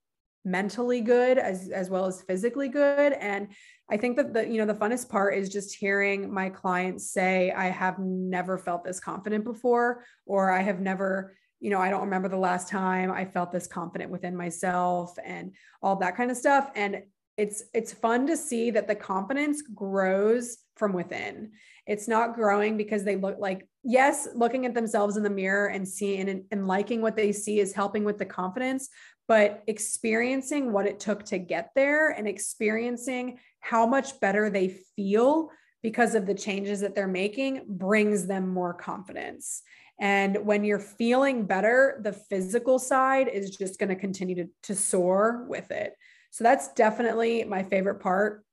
mentally 0.45 1.01
good 1.01 1.39
as 1.39 1.69
as 1.69 1.91
well 1.91 2.07
as 2.07 2.23
physically 2.23 2.69
good. 2.69 3.13
And 3.13 3.49
i 3.91 3.97
think 3.97 4.17
that 4.17 4.33
the 4.33 4.47
you 4.49 4.59
know 4.59 4.73
the 4.73 4.79
funnest 4.79 5.09
part 5.09 5.35
is 5.35 5.49
just 5.49 5.77
hearing 5.77 6.33
my 6.33 6.49
clients 6.49 7.11
say 7.11 7.51
i 7.51 7.67
have 7.67 7.99
never 7.99 8.57
felt 8.57 8.85
this 8.85 9.01
confident 9.01 9.45
before 9.45 10.05
or 10.27 10.51
i 10.51 10.63
have 10.63 10.81
never 10.81 11.37
you 11.61 11.71
know 11.71 11.81
i 11.81 11.91
don't 11.91 12.03
remember 12.03 12.29
the 12.29 12.37
last 12.37 12.69
time 12.69 13.11
i 13.11 13.25
felt 13.25 13.53
this 13.53 13.67
confident 13.67 14.11
within 14.11 14.37
myself 14.37 15.17
and 15.25 15.53
all 15.83 15.97
that 15.97 16.17
kind 16.17 16.31
of 16.31 16.37
stuff 16.37 16.71
and 16.75 17.03
it's 17.37 17.63
it's 17.73 17.93
fun 17.93 18.27
to 18.27 18.37
see 18.37 18.71
that 18.71 18.89
the 18.89 18.95
confidence 18.95 19.63
grows 19.63 20.59
from 20.77 20.93
within 20.93 21.51
it's 21.87 22.09
not 22.09 22.35
growing 22.35 22.77
because 22.77 23.05
they 23.05 23.17
look 23.17 23.37
like 23.39 23.67
yes 23.85 24.29
looking 24.35 24.67
at 24.67 24.75
themselves 24.75 25.17
in 25.17 25.23
the 25.23 25.31
mirror 25.31 25.69
and 25.69 25.87
seeing 25.87 26.29
and, 26.29 26.45
and 26.51 26.67
liking 26.67 27.01
what 27.01 27.17
they 27.17 27.33
see 27.33 27.61
is 27.61 27.73
helping 27.73 28.05
with 28.05 28.19
the 28.19 28.27
confidence 28.27 28.89
but 29.29 29.63
experiencing 29.67 30.73
what 30.73 30.87
it 30.87 30.99
took 30.99 31.23
to 31.23 31.39
get 31.39 31.71
there 31.75 32.09
and 32.11 32.27
experiencing 32.27 33.39
how 33.61 33.87
much 33.87 34.19
better 34.21 34.49
they 34.49 34.69
feel 34.97 35.51
because 35.83 36.15
of 36.15 36.27
the 36.27 36.35
changes 36.35 36.81
that 36.81 36.95
they're 36.95 37.07
making 37.07 37.65
brings 37.69 38.27
them 38.27 38.49
more 38.49 38.75
confidence. 38.75 39.63
And 40.01 40.47
when 40.47 40.65
you're 40.65 40.79
feeling 40.79 41.45
better, 41.45 42.01
the 42.03 42.13
physical 42.13 42.79
side 42.79 43.29
is 43.29 43.57
just 43.57 43.79
going 43.79 43.89
to 43.89 43.97
continue 43.97 44.37
to, 44.37 44.47
to 44.65 44.75
soar 44.75 45.45
with 45.49 45.71
it. 45.71 45.95
So 46.31 46.45
that's 46.45 46.73
definitely 46.75 47.45
my 47.45 47.63
favorite 47.63 48.01
part 48.01 48.45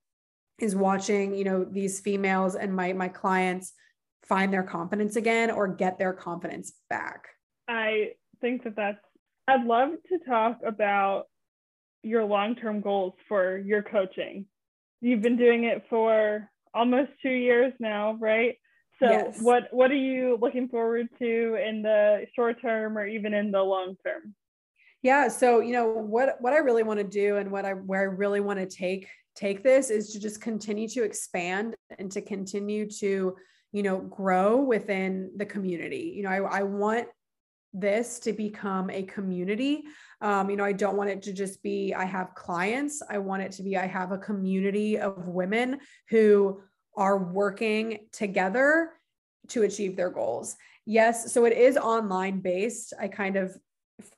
is 0.59 0.75
watching, 0.75 1.35
you 1.35 1.43
know, 1.43 1.65
these 1.65 1.99
females 1.99 2.55
and 2.55 2.73
my 2.73 2.93
my 2.93 3.09
clients 3.09 3.73
find 4.23 4.51
their 4.51 4.63
confidence 4.63 5.17
again 5.17 5.51
or 5.51 5.67
get 5.67 5.99
their 5.99 6.13
confidence 6.13 6.73
back. 6.89 7.25
I 7.67 8.13
think 8.41 8.63
that 8.63 8.75
that's 8.75 8.97
I'd 9.47 9.65
love 9.65 9.89
to 10.09 10.19
talk 10.27 10.59
about 10.65 11.25
your 12.01 12.23
long-term 12.23 12.81
goals 12.81 13.13
for 13.27 13.57
your 13.57 13.83
coaching. 13.83 14.45
You've 15.01 15.21
been 15.21 15.37
doing 15.37 15.65
it 15.65 15.83
for 15.89 16.49
almost 16.73 17.11
2 17.21 17.29
years 17.29 17.73
now, 17.79 18.17
right? 18.19 18.55
So 18.99 19.09
yes. 19.09 19.39
what 19.41 19.67
what 19.71 19.91
are 19.91 19.95
you 19.95 20.37
looking 20.39 20.69
forward 20.69 21.07
to 21.19 21.55
in 21.55 21.81
the 21.81 22.25
short 22.33 22.61
term 22.61 22.97
or 22.97 23.05
even 23.05 23.33
in 23.33 23.51
the 23.51 23.61
long 23.61 23.95
term? 24.05 24.33
Yeah, 25.01 25.27
so 25.27 25.59
you 25.59 25.73
know 25.73 25.87
what 25.87 26.37
what 26.39 26.53
I 26.53 26.57
really 26.57 26.83
want 26.83 26.99
to 26.99 27.03
do 27.03 27.37
and 27.37 27.51
what 27.51 27.65
I 27.65 27.73
where 27.73 28.01
I 28.01 28.05
really 28.05 28.39
want 28.39 28.59
to 28.59 28.65
take 28.65 29.07
take 29.35 29.63
this 29.63 29.89
is 29.89 30.11
to 30.13 30.19
just 30.19 30.41
continue 30.41 30.87
to 30.89 31.03
expand 31.03 31.75
and 31.99 32.11
to 32.11 32.21
continue 32.21 32.89
to 32.89 33.35
you 33.71 33.83
know 33.83 33.99
grow 33.99 34.57
within 34.57 35.31
the 35.35 35.45
community. 35.45 36.13
You 36.15 36.23
know, 36.23 36.29
I, 36.29 36.59
I 36.59 36.63
want 36.63 37.07
this 37.73 38.19
to 38.19 38.31
become 38.31 38.89
a 38.89 39.03
community. 39.03 39.83
Um, 40.21 40.49
you 40.49 40.55
know, 40.55 40.63
I 40.63 40.71
don't 40.71 40.95
want 40.95 41.09
it 41.09 41.21
to 41.23 41.33
just 41.33 41.61
be 41.61 41.93
I 41.93 42.05
have 42.05 42.33
clients. 42.33 43.01
I 43.09 43.17
want 43.17 43.43
it 43.43 43.51
to 43.53 43.63
be 43.63 43.77
I 43.77 43.85
have 43.85 44.13
a 44.13 44.17
community 44.17 44.97
of 44.97 45.27
women 45.27 45.79
who 46.09 46.61
are 46.97 47.17
working 47.17 47.99
together 48.11 48.91
to 49.49 49.63
achieve 49.63 49.95
their 49.95 50.09
goals. 50.09 50.55
Yes, 50.85 51.33
so 51.33 51.45
it 51.45 51.53
is 51.53 51.77
online 51.77 52.39
based. 52.41 52.93
I 52.99 53.07
kind 53.07 53.35
of 53.35 53.55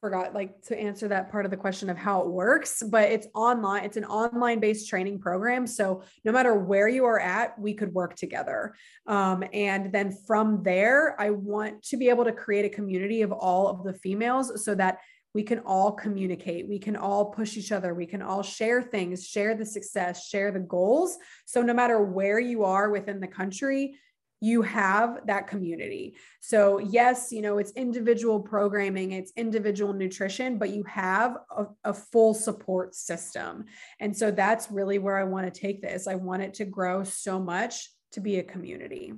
forgot 0.02 0.34
like 0.34 0.60
to 0.64 0.78
answer 0.78 1.08
that 1.08 1.32
part 1.32 1.46
of 1.46 1.52
the 1.52 1.58
question 1.58 1.88
of 1.90 1.98
how 1.98 2.22
it 2.22 2.28
works 2.28 2.82
but 2.82 3.12
it's 3.12 3.28
online 3.36 3.84
it's 3.84 3.96
an 3.96 4.06
online 4.06 4.60
based 4.60 4.90
training 4.90 5.20
program 5.20 5.68
so 5.68 6.02
no 6.26 6.32
matter 6.32 6.56
where 6.56 6.88
you 6.88 7.06
are 7.06 7.20
at 7.20 7.58
we 7.60 7.76
could 7.76 7.94
work 7.94 8.16
together 8.16 8.74
um, 9.06 9.44
and 9.54 9.92
then 9.94 10.12
from 10.26 10.64
there 10.64 11.20
i 11.22 11.30
want 11.30 11.82
to 11.84 11.96
be 11.96 12.10
able 12.10 12.26
to 12.26 12.32
create 12.32 12.66
a 12.66 12.70
community 12.70 13.22
of 13.22 13.32
all 13.32 13.68
of 13.68 13.84
the 13.84 13.94
females 13.94 14.64
so 14.66 14.74
that 14.74 14.98
we 15.34 15.44
can 15.44 15.60
all 15.60 15.92
communicate 15.92 16.68
we 16.68 16.80
can 16.80 16.96
all 16.96 17.26
push 17.26 17.58
each 17.58 17.72
other 17.72 17.94
we 17.94 18.06
can 18.06 18.22
all 18.22 18.42
share 18.42 18.82
things 18.82 19.26
share 19.26 19.56
the 19.56 19.66
success 19.66 20.28
share 20.28 20.52
the 20.52 20.60
goals 20.60 21.18
so 21.46 21.62
no 21.62 21.74
matter 21.74 22.02
where 22.02 22.40
you 22.40 22.64
are 22.64 22.90
within 22.90 23.20
the 23.20 23.28
country 23.28 23.96
you 24.40 24.62
have 24.62 25.26
that 25.26 25.48
community. 25.48 26.16
So, 26.42 26.78
yes, 26.78 27.32
you 27.32 27.42
know, 27.42 27.58
it's 27.58 27.72
individual 27.72 28.40
programming, 28.40 29.14
it's 29.14 29.32
individual 29.36 29.94
nutrition, 29.94 30.58
but 30.60 30.70
you 30.70 30.84
have 30.84 31.38
a, 31.56 31.66
a, 31.84 31.94
full 31.94 32.34
support 32.36 32.94
system. 32.94 33.66
And 34.00 34.16
so 34.16 34.30
that's 34.30 34.70
really 34.70 35.00
where 35.00 35.18
I 35.18 35.24
want 35.24 35.52
to 35.52 35.60
take 35.60 35.82
this. 35.82 36.08
I 36.08 36.16
want 36.16 36.44
it 36.44 36.54
to 36.56 36.66
grow 36.66 37.04
so 37.04 37.40
much 37.40 37.90
to 38.12 38.20
be 38.20 38.38
a 38.38 38.44
community. 38.44 39.14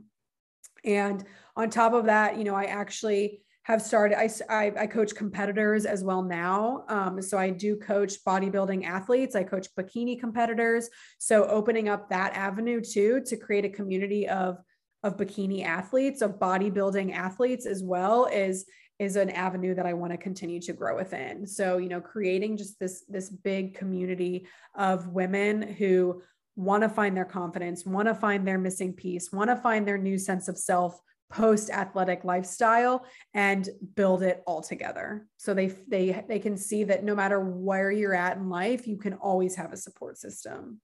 And 0.86 1.26
on 1.58 1.70
top 1.70 1.94
of 1.94 2.06
that, 2.06 2.38
you 2.38 2.46
know, 2.46 2.56
I 2.56 2.66
actually 2.66 3.42
have 3.72 3.82
started, 3.82 4.18
I, 4.18 4.30
I, 4.50 4.72
I 4.80 4.88
coach 4.88 5.14
competitors 5.16 5.86
as 5.86 6.04
well 6.04 6.24
now. 6.24 6.86
Um, 6.90 7.22
so 7.22 7.38
I 7.38 7.52
do 7.52 7.76
coach 7.76 8.24
bodybuilding 8.26 8.84
athletes, 8.84 9.36
I 9.36 9.44
coach 9.44 9.68
bikini 9.78 10.20
competitors. 10.20 10.90
So 11.20 11.46
opening 11.46 11.88
up 11.88 12.10
that 12.10 12.34
avenue 12.36 12.82
too 12.82 13.22
to 13.28 13.38
create 13.38 13.66
a 13.66 13.70
community 13.70 14.28
of 14.28 14.58
of 15.02 15.16
bikini 15.16 15.64
athletes, 15.64 16.22
of 16.22 16.40
bodybuilding 16.40 17.14
athletes 17.14 17.66
as 17.66 17.84
well 17.84 18.26
is 18.26 18.66
is 18.98 19.16
an 19.16 19.30
avenue 19.30 19.74
that 19.76 19.86
I 19.86 19.94
want 19.94 20.12
to 20.12 20.18
continue 20.18 20.60
to 20.62 20.74
grow 20.74 20.98
within. 20.98 21.48
So, 21.48 21.78
you 21.78 21.88
know, 21.88 22.02
creating 22.02 22.58
just 22.58 22.80
this 22.80 23.06
this 23.08 23.30
big 23.30 23.76
community 23.76 24.48
of 24.76 25.08
women 25.08 25.62
who 25.62 26.22
want 26.56 26.84
to 26.84 26.90
find 26.90 27.16
their 27.16 27.24
confidence, 27.24 27.86
want 27.86 28.10
to 28.10 28.16
find 28.16 28.46
their 28.46 28.58
missing 28.58 28.94
piece, 28.94 29.32
want 29.32 29.50
to 29.50 29.56
find 29.56 29.88
their 29.88 29.98
new 29.98 30.18
sense 30.18 30.50
of 30.50 30.58
self 30.58 31.00
post 31.30 31.70
athletic 31.70 32.24
lifestyle 32.24 33.06
and 33.34 33.70
build 33.96 34.24
it 34.24 34.42
all 34.48 34.62
together. 34.62 35.28
So 35.38 35.54
they 35.54 35.68
they 35.88 36.24
they 36.28 36.40
can 36.40 36.58
see 36.58 36.84
that 36.86 37.04
no 37.04 37.16
matter 37.16 37.40
where 37.40 37.92
you're 37.92 38.16
at 38.16 38.38
in 38.38 38.50
life, 38.50 38.88
you 38.88 38.98
can 38.98 39.14
always 39.14 39.56
have 39.56 39.72
a 39.72 39.78
support 39.78 40.18
system. 40.18 40.82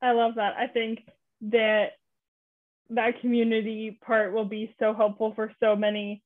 I 0.00 0.12
love 0.12 0.36
that. 0.36 0.54
I 0.56 0.68
think 0.68 1.00
that 1.42 1.92
that 2.90 3.20
community 3.20 3.98
part 4.04 4.32
will 4.32 4.46
be 4.46 4.74
so 4.78 4.94
helpful 4.94 5.32
for 5.34 5.52
so 5.60 5.76
many 5.76 6.22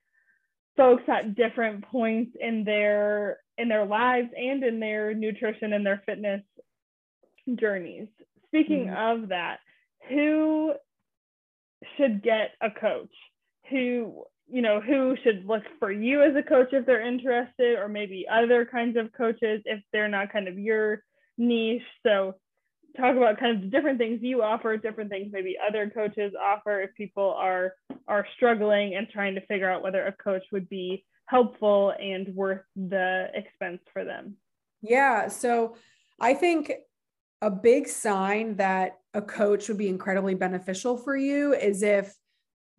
folks 0.77 1.03
at 1.09 1.35
different 1.35 1.85
points 1.87 2.37
in 2.41 2.65
their 2.65 3.39
in 3.59 3.69
their 3.69 3.85
lives 3.85 4.29
and 4.37 4.63
in 4.63 4.81
their 4.81 5.15
nutrition 5.15 5.73
and 5.73 5.85
their 5.85 6.03
fitness 6.07 6.43
journeys. 7.57 8.09
Speaking 8.47 8.87
mm-hmm. 8.87 9.23
of 9.23 9.29
that, 9.31 9.59
who 10.09 10.73
should 11.97 12.23
get 12.23 12.53
a 12.61 12.71
coach? 12.71 13.11
Who 13.71 14.25
you 14.49 14.61
know 14.61 14.81
who 14.81 15.17
should 15.23 15.47
look 15.47 15.63
for 15.79 15.91
you 15.91 16.23
as 16.23 16.37
a 16.37 16.43
coach 16.43 16.69
if 16.73 16.85
they're 16.85 17.07
interested 17.07 17.79
or 17.79 17.89
maybe 17.89 18.27
other 18.31 18.67
kinds 18.67 18.97
of 18.99 19.13
coaches 19.13 19.63
if 19.65 19.81
they're 19.93 20.09
not 20.09 20.33
kind 20.33 20.47
of 20.47 20.59
your 20.59 21.03
niche 21.39 21.81
so 22.05 22.35
talk 22.97 23.17
about 23.17 23.39
kind 23.39 23.57
of 23.57 23.63
the 23.63 23.69
different 23.69 23.99
things 23.99 24.21
you 24.23 24.43
offer, 24.43 24.77
different 24.77 25.11
things 25.11 25.31
maybe 25.33 25.57
other 25.67 25.91
coaches 25.91 26.33
offer 26.41 26.81
if 26.81 26.95
people 26.95 27.35
are 27.39 27.75
are 28.09 28.27
struggling 28.37 28.95
and 28.95 29.09
trying 29.09 29.35
to 29.35 29.47
figure 29.47 29.71
out 29.71 29.83
whether 29.83 30.07
a 30.07 30.13
coach 30.13 30.43
would 30.53 30.69
be 30.69 31.05
helpful 31.27 31.95
and 32.01 32.29
worth 32.35 32.63
the 32.77 33.29
expense 33.35 33.81
for 33.93 34.05
them. 34.05 34.37
Yeah, 34.83 35.29
so 35.29 35.77
I 36.21 36.35
think 36.35 36.73
a 37.41 37.51
big 37.51 37.89
sign 37.89 38.57
that 38.57 38.99
a 39.15 39.23
coach 39.23 39.69
would 39.69 39.79
be 39.79 39.89
incredibly 39.89 40.35
beneficial 40.35 40.97
for 40.97 41.17
you 41.17 41.55
is 41.55 41.83
if 41.83 42.15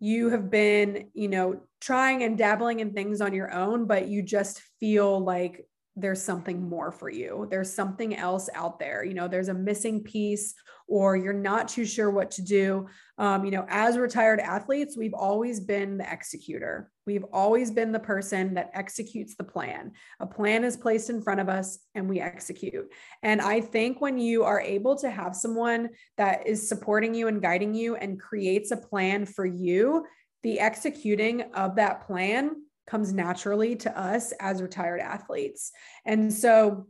you 0.04 0.32
have 0.32 0.50
been, 0.50 1.08
you 1.14 1.30
know, 1.30 1.62
trying 1.80 2.24
and 2.24 2.38
dabbling 2.38 2.82
in 2.82 2.92
things 2.92 3.22
on 3.22 3.34
your 3.34 3.54
own, 3.54 3.86
but 3.86 4.10
you 4.10 4.22
just 4.22 4.62
feel 4.78 5.24
like 5.24 5.66
there's 5.96 6.22
something 6.22 6.68
more 6.68 6.92
for 6.92 7.10
you. 7.10 7.48
There's 7.52 7.72
something 7.72 8.16
else 8.16 8.50
out 8.56 8.80
there. 8.80 9.04
You 9.04 9.14
know, 9.14 9.28
there's 9.28 9.50
a 9.50 9.54
missing 9.54 10.02
piece, 10.02 10.56
or 10.88 11.16
you're 11.16 11.34
not 11.34 11.68
too 11.68 11.86
sure 11.86 12.10
what 12.10 12.32
to 12.32 12.42
do. 12.42 12.88
Um, 13.18 13.46
you 13.46 13.52
know, 13.52 13.66
as 13.70 13.98
retired 13.98 14.40
athletes, 14.40 14.98
we've 14.98 15.14
always 15.14 15.60
been 15.60 15.98
the 15.98 16.12
executor. 16.12 16.92
We've 17.06 17.26
always 17.32 17.70
been 17.70 17.92
the 17.92 18.00
person 18.00 18.56
that 18.56 18.72
executes 18.74 19.36
the 19.36 19.44
plan. 19.44 19.92
A 20.20 20.26
plan 20.26 20.64
is 20.64 20.78
placed 20.78 21.10
in 21.10 21.22
front 21.22 21.42
of 21.42 21.50
us 21.50 21.80
and 21.94 22.10
we 22.10 22.20
execute. 22.20 22.92
And 23.22 23.40
I 23.40 23.62
think 23.62 24.02
when 24.02 24.18
you 24.18 24.44
are 24.44 24.62
able 24.62 24.98
to 24.98 25.12
have 25.12 25.36
someone 25.36 25.90
that 26.18 26.48
is 26.48 26.68
supporting 26.68 27.14
you 27.14 27.28
and 27.28 27.42
guiding 27.42 27.76
you 27.76 27.96
and 27.96 28.20
creates 28.20 28.72
a 28.72 28.78
plan 28.78 29.26
for 29.26 29.46
you, 29.46 30.06
the 30.42 30.60
executing 30.60 31.42
of 31.54 31.76
that 31.76 32.06
plan 32.06 32.52
comes 32.88 33.14
naturally 33.14 33.76
to 33.78 34.00
us 34.00 34.34
as 34.40 34.62
retired 34.62 35.00
athletes. 35.00 35.72
And 36.06 36.34
so 36.34 36.88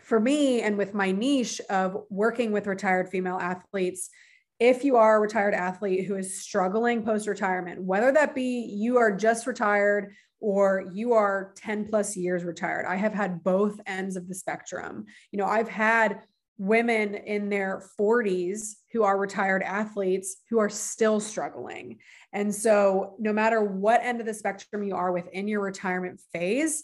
for 0.00 0.20
me, 0.20 0.62
and 0.62 0.78
with 0.78 0.94
my 0.94 1.10
niche 1.10 1.60
of 1.68 1.96
working 2.10 2.52
with 2.52 2.66
retired 2.66 3.08
female 3.08 3.38
athletes, 3.38 4.10
if 4.58 4.84
you 4.84 4.96
are 4.96 5.16
a 5.16 5.20
retired 5.20 5.54
athlete 5.54 6.06
who 6.06 6.16
is 6.16 6.42
struggling 6.42 7.04
post 7.04 7.26
retirement, 7.26 7.82
whether 7.82 8.12
that 8.12 8.34
be 8.34 8.60
you 8.72 8.96
are 8.96 9.14
just 9.14 9.46
retired 9.46 10.14
or 10.40 10.84
you 10.92 11.12
are 11.12 11.52
10 11.56 11.86
plus 11.88 12.16
years 12.16 12.44
retired, 12.44 12.86
I 12.86 12.96
have 12.96 13.12
had 13.12 13.42
both 13.42 13.80
ends 13.86 14.16
of 14.16 14.28
the 14.28 14.34
spectrum. 14.34 15.06
You 15.30 15.38
know, 15.38 15.46
I've 15.46 15.68
had 15.68 16.20
women 16.58 17.14
in 17.14 17.48
their 17.48 17.82
40s 18.00 18.76
who 18.92 19.02
are 19.02 19.18
retired 19.18 19.62
athletes 19.62 20.36
who 20.48 20.58
are 20.58 20.70
still 20.70 21.20
struggling. 21.20 21.98
And 22.32 22.54
so, 22.54 23.14
no 23.18 23.32
matter 23.32 23.62
what 23.62 24.00
end 24.02 24.20
of 24.20 24.26
the 24.26 24.34
spectrum 24.34 24.82
you 24.82 24.94
are 24.94 25.12
within 25.12 25.48
your 25.48 25.60
retirement 25.60 26.20
phase, 26.32 26.82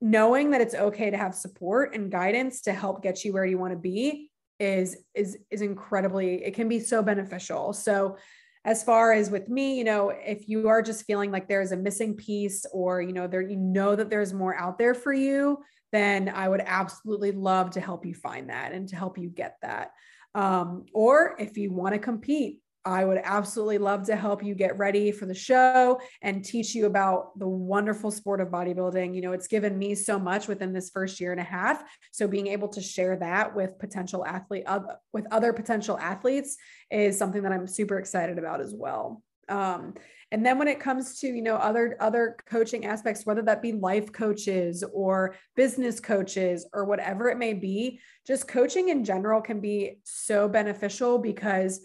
knowing 0.00 0.50
that 0.50 0.60
it's 0.60 0.74
okay 0.74 1.10
to 1.10 1.16
have 1.16 1.34
support 1.34 1.94
and 1.94 2.10
guidance 2.10 2.62
to 2.62 2.72
help 2.72 3.02
get 3.02 3.24
you 3.24 3.32
where 3.32 3.46
you 3.46 3.58
want 3.58 3.72
to 3.72 3.78
be 3.78 4.30
is 4.60 4.96
is 5.14 5.38
is 5.50 5.62
incredibly 5.62 6.44
it 6.44 6.54
can 6.54 6.68
be 6.68 6.80
so 6.80 7.02
beneficial. 7.02 7.72
So 7.72 8.16
as 8.64 8.82
far 8.82 9.12
as 9.12 9.30
with 9.30 9.48
me, 9.48 9.78
you 9.78 9.84
know, 9.84 10.10
if 10.10 10.48
you 10.48 10.68
are 10.68 10.82
just 10.82 11.06
feeling 11.06 11.30
like 11.30 11.48
there's 11.48 11.72
a 11.72 11.76
missing 11.76 12.14
piece 12.14 12.66
or 12.72 13.00
you 13.00 13.12
know 13.12 13.26
there 13.26 13.40
you 13.40 13.56
know 13.56 13.96
that 13.96 14.10
there's 14.10 14.32
more 14.32 14.54
out 14.54 14.78
there 14.78 14.94
for 14.94 15.12
you, 15.12 15.58
then 15.92 16.28
I 16.28 16.48
would 16.48 16.62
absolutely 16.64 17.32
love 17.32 17.70
to 17.72 17.80
help 17.80 18.04
you 18.04 18.14
find 18.14 18.50
that 18.50 18.72
and 18.72 18.88
to 18.88 18.96
help 18.96 19.18
you 19.18 19.28
get 19.28 19.56
that. 19.62 19.90
Um, 20.34 20.86
or 20.92 21.36
if 21.38 21.56
you 21.56 21.72
want 21.72 21.94
to 21.94 21.98
compete, 21.98 22.58
I 22.84 23.04
would 23.04 23.20
absolutely 23.22 23.78
love 23.78 24.06
to 24.06 24.16
help 24.16 24.42
you 24.42 24.54
get 24.54 24.78
ready 24.78 25.12
for 25.12 25.26
the 25.26 25.34
show 25.34 26.00
and 26.22 26.44
teach 26.44 26.74
you 26.74 26.86
about 26.86 27.38
the 27.38 27.48
wonderful 27.48 28.10
sport 28.10 28.40
of 28.40 28.48
bodybuilding. 28.48 29.14
You 29.14 29.20
know, 29.20 29.32
it's 29.32 29.48
given 29.48 29.76
me 29.76 29.94
so 29.94 30.18
much 30.18 30.48
within 30.48 30.72
this 30.72 30.88
first 30.88 31.20
year 31.20 31.32
and 31.32 31.40
a 31.40 31.44
half. 31.44 31.82
So 32.12 32.26
being 32.26 32.46
able 32.46 32.68
to 32.68 32.80
share 32.80 33.16
that 33.16 33.54
with 33.54 33.78
potential 33.78 34.24
athlete 34.24 34.64
with 35.12 35.26
other 35.30 35.52
potential 35.52 35.98
athletes 35.98 36.56
is 36.90 37.18
something 37.18 37.42
that 37.42 37.52
I'm 37.52 37.66
super 37.66 37.98
excited 37.98 38.38
about 38.38 38.60
as 38.60 38.74
well. 38.74 39.22
Um, 39.50 39.94
and 40.30 40.44
then 40.44 40.58
when 40.58 40.68
it 40.68 40.80
comes 40.80 41.18
to, 41.20 41.26
you 41.26 41.42
know, 41.42 41.56
other 41.56 41.96
other 42.00 42.36
coaching 42.46 42.84
aspects, 42.84 43.24
whether 43.24 43.42
that 43.42 43.62
be 43.62 43.72
life 43.72 44.12
coaches 44.12 44.84
or 44.92 45.36
business 45.56 46.00
coaches 46.00 46.66
or 46.74 46.84
whatever 46.84 47.28
it 47.30 47.38
may 47.38 47.54
be, 47.54 48.00
just 48.26 48.46
coaching 48.46 48.90
in 48.90 49.04
general 49.04 49.40
can 49.40 49.60
be 49.60 49.98
so 50.04 50.48
beneficial 50.48 51.18
because 51.18 51.80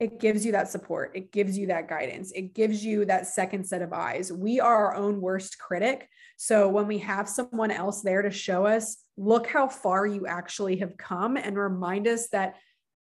it 0.00 0.20
gives 0.20 0.44
you 0.44 0.52
that 0.52 0.68
support. 0.68 1.12
It 1.14 1.32
gives 1.32 1.56
you 1.56 1.68
that 1.68 1.88
guidance. 1.88 2.32
It 2.32 2.54
gives 2.54 2.84
you 2.84 3.04
that 3.06 3.28
second 3.28 3.64
set 3.66 3.82
of 3.82 3.92
eyes. 3.92 4.30
We 4.32 4.60
are 4.60 4.88
our 4.88 4.94
own 4.94 5.20
worst 5.20 5.58
critic. 5.58 6.08
So 6.36 6.68
when 6.68 6.86
we 6.86 6.98
have 6.98 7.28
someone 7.28 7.70
else 7.70 8.02
there 8.02 8.20
to 8.20 8.30
show 8.30 8.66
us, 8.66 8.98
look 9.16 9.46
how 9.46 9.68
far 9.68 10.06
you 10.06 10.26
actually 10.26 10.76
have 10.78 10.98
come 10.98 11.38
and 11.38 11.56
remind 11.56 12.08
us 12.08 12.28
that 12.28 12.56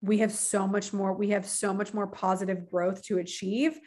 we 0.01 0.19
have 0.19 0.31
so 0.31 0.67
much 0.67 0.91
more, 0.91 1.13
we 1.13 1.29
have 1.29 1.45
so 1.45 1.71
much 1.71 1.93
more 1.93 2.07
positive 2.07 2.67
growth 2.71 3.03
to 3.03 3.19
achieve 3.19 3.79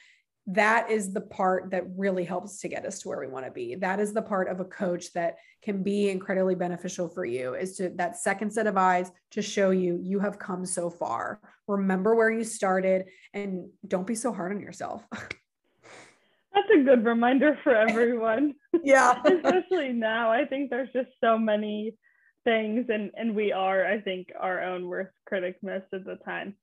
that 0.47 0.91
is 0.91 1.13
the 1.13 1.21
part 1.23 1.71
that 1.71 1.85
really 1.97 2.25
helps 2.25 2.59
to 2.61 2.69
get 2.69 2.85
us 2.85 2.99
to 3.01 3.09
where 3.09 3.21
we 3.21 3.27
want 3.27 3.47
to 3.47 3.51
be. 3.51 3.77
That 3.77 3.99
is 3.99 4.13
the 4.13 4.23
part 4.23 4.49
of 4.49 4.61
a 4.61 4.65
coach 4.65 5.13
that 5.15 5.37
can 5.63 5.83
be 5.83 6.11
incredibly 6.11 6.55
beneficial 6.55 7.09
for 7.09 7.25
you 7.25 7.55
is 7.55 7.77
to 7.79 7.89
that 7.97 8.19
second 8.19 8.53
set 8.53 8.67
of 8.67 8.77
eyes 8.77 9.11
to 9.31 9.41
show 9.41 9.71
you 9.71 9.99
you 10.03 10.21
have 10.21 10.39
come 10.39 10.67
so 10.67 10.91
far. 10.91 11.41
Remember 11.67 12.15
where 12.15 12.31
you 12.31 12.45
started 12.45 13.07
and 13.33 13.71
don't 13.89 14.07
be 14.07 14.15
so 14.15 14.33
hard 14.33 14.53
on 14.53 14.61
yourself. 14.61 15.03
That's 15.13 16.71
a 16.73 16.83
good 16.85 17.05
reminder 17.05 17.59
for 17.63 17.75
everyone. 17.75 18.55
Yeah. 18.83 19.23
Especially 19.25 19.93
now 19.93 20.33
i 20.33 20.45
think 20.45 20.69
there's 20.69 20.93
just 20.93 21.09
so 21.23 21.39
many 21.39 21.95
things 22.43 22.87
and 22.93 23.13
and 23.15 23.35
we 23.35 23.53
are 23.53 23.87
i 23.87 24.01
think 24.01 24.33
our 24.39 24.63
own 24.63 24.89
worst 24.89 25.15
critic 25.27 25.57
most 25.63 25.87
of 25.93 26.05
the 26.05 26.17
time. 26.25 26.57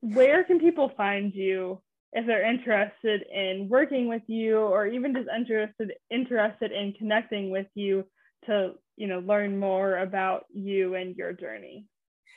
Where 0.00 0.44
can 0.44 0.60
people 0.60 0.92
find 0.96 1.34
you 1.34 1.80
if 2.14 2.26
they're 2.26 2.48
interested 2.48 3.24
in 3.32 3.68
working 3.68 4.08
with 4.08 4.22
you 4.28 4.58
or 4.58 4.86
even 4.86 5.12
just 5.12 5.28
interested 5.36 5.92
interested 6.10 6.72
in 6.72 6.92
connecting 6.92 7.50
with 7.50 7.66
you 7.74 8.04
to 8.46 8.72
you 8.96 9.06
know 9.06 9.18
learn 9.20 9.58
more 9.58 9.98
about 9.98 10.44
you 10.54 10.94
and 10.94 11.16
your 11.16 11.32
journey 11.32 11.86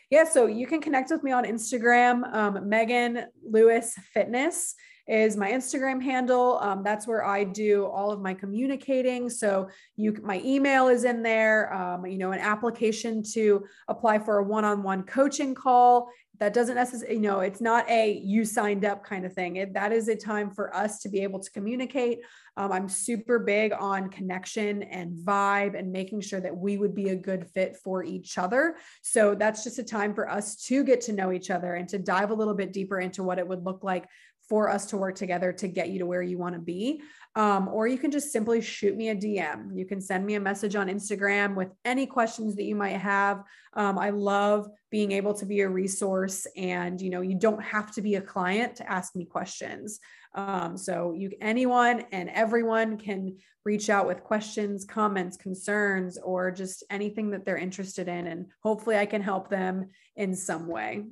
yeah 0.10 0.24
so 0.24 0.48
you 0.48 0.68
can 0.68 0.82
connect 0.82 1.12
with 1.12 1.24
me 1.24 1.32
on 1.32 1.46
instagram 1.46 2.34
um, 2.34 2.68
megan 2.68 3.26
lewis 3.44 3.96
fitness 4.14 4.76
is 5.08 5.38
my 5.38 5.50
Instagram 5.50 6.04
handle. 6.04 6.60
Um, 6.62 6.84
that's 6.84 7.08
where 7.08 7.24
I 7.24 7.46
do 7.46 7.86
all 7.86 8.12
of 8.12 8.22
my 8.22 8.34
communicating. 8.34 9.30
So 9.30 9.70
you, 9.96 10.18
my 10.22 10.42
email 10.44 10.90
is 10.90 11.06
in 11.06 11.24
there. 11.24 11.74
Um, 11.74 12.06
you 12.06 12.18
know, 12.18 12.34
an 12.34 12.40
application 12.40 13.24
to 13.34 13.66
apply 13.88 14.20
for 14.20 14.40
a 14.40 14.44
one-on-one 14.44 15.04
coaching 15.04 15.56
call. 15.56 16.10
That 16.40 16.54
doesn't 16.54 16.76
necessarily, 16.76 17.16
you 17.16 17.22
know, 17.22 17.40
it's 17.40 17.62
not 17.62 17.90
a 17.90 18.12
you 18.12 18.46
signed 18.46 18.86
up 18.86 19.04
kind 19.04 19.26
of 19.26 19.34
thing. 19.34 19.56
It, 19.56 19.74
that 19.74 19.92
is 19.92 20.08
a 20.08 20.16
time 20.16 20.52
for 20.52 20.76
us 20.76 21.00
to 21.00 21.10
be 21.10 21.22
able 21.24 21.40
to 21.40 21.52
communicate. 21.52 22.20
Um, 22.56 22.72
I'm 22.72 22.90
super 22.90 23.40
big 23.40 23.74
on 23.74 24.10
connection 24.10 24.84
and 24.84 25.16
vibe 25.18 25.78
and 25.78 25.92
making 25.92 26.22
sure 26.22 26.40
that 26.40 26.56
we 26.56 26.78
would 26.78 26.96
be 26.96 27.10
a 27.10 27.16
good 27.16 27.48
fit 27.54 27.78
for 27.78 28.04
each 28.04 28.38
other. 28.38 28.78
So 29.02 29.36
that's 29.36 29.64
just 29.64 29.80
a 29.80 29.84
time 29.84 30.14
for 30.14 30.30
us 30.30 30.56
to 30.66 30.84
get 30.84 31.02
to 31.02 31.14
know 31.14 31.32
each 31.32 31.50
other 31.50 31.76
and 31.76 31.88
to 31.90 32.00
dive 32.00 32.32
a 32.32 32.36
little 32.36 32.56
bit 32.56 32.74
deeper 32.74 33.00
into 33.00 33.24
what 33.24 33.40
it 33.40 33.48
would 33.48 33.64
look 33.64 33.84
like 33.84 34.08
for 34.50 34.70
us 34.70 34.86
to 34.88 34.98
work 34.98 35.16
together 35.16 35.52
to 35.52 35.68
get 35.68 35.90
you 35.90 36.00
to 36.00 36.06
where 36.06 36.22
you 36.22 36.38
want 36.38 36.56
to 36.56 36.62
be. 36.62 37.02
Um, 37.36 37.68
or 37.68 37.88
you 37.88 37.98
can 37.98 38.10
just 38.10 38.32
simply 38.32 38.62
shoot 38.62 38.96
me 38.96 39.10
a 39.10 39.16
DM. 39.16 39.78
You 39.78 39.86
can 39.86 40.02
send 40.02 40.26
me 40.26 40.36
a 40.36 40.40
message 40.40 40.76
on 40.76 40.88
Instagram 40.88 41.56
with 41.56 41.70
any 41.86 42.08
questions 42.08 42.56
that 42.56 42.64
you 42.64 42.76
might 42.76 42.98
have. 42.98 43.44
Um, 43.74 44.00
I 44.00 44.10
love 44.10 44.68
being 44.90 45.12
able 45.12 45.34
to 45.36 45.46
be 45.46 45.62
a 45.62 45.70
resource, 45.70 46.48
and 46.56 47.00
you 47.00 47.10
know, 47.10 47.22
you 47.22 47.36
don't 47.36 47.62
have 47.62 47.92
to 47.94 48.02
be 48.02 48.16
a 48.16 48.22
client 48.22 48.78
to 48.78 48.92
ask 48.92 49.16
me 49.16 49.26
questions. 49.26 50.00
Um, 50.34 50.78
so 50.78 51.14
you, 51.14 51.32
anyone 51.42 52.06
and 52.12 52.30
everyone 52.30 52.98
can 52.98 53.38
reach 53.66 53.90
out 53.90 54.08
with 54.08 54.24
questions, 54.24 54.86
comments, 54.86 55.36
concerns, 55.38 56.18
or 56.18 56.52
just 56.52 56.84
anything 56.90 57.32
that 57.32 57.46
they're 57.46 57.58
interested 57.58 58.08
in, 58.08 58.26
and 58.28 58.48
hopefully, 58.64 58.98
I 58.98 59.06
can 59.06 59.22
help 59.22 59.50
them 59.50 59.90
in 60.16 60.34
some 60.34 60.68
way. 60.68 61.04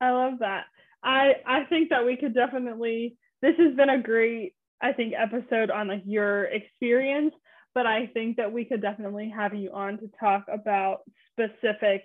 I 0.00 0.10
love 0.10 0.38
that. 0.40 0.64
I 1.02 1.34
I 1.46 1.64
think 1.64 1.90
that 1.90 2.04
we 2.04 2.16
could 2.16 2.34
definitely. 2.34 3.16
This 3.42 3.54
has 3.58 3.74
been 3.74 3.88
a 3.88 4.02
great, 4.02 4.54
I 4.82 4.92
think, 4.92 5.14
episode 5.16 5.70
on 5.70 5.88
like 5.88 6.02
your 6.04 6.44
experience, 6.44 7.34
but 7.74 7.86
I 7.86 8.06
think 8.08 8.36
that 8.36 8.52
we 8.52 8.64
could 8.64 8.82
definitely 8.82 9.32
have 9.34 9.54
you 9.54 9.70
on 9.72 9.98
to 9.98 10.10
talk 10.18 10.44
about 10.52 10.98
specific, 11.32 12.02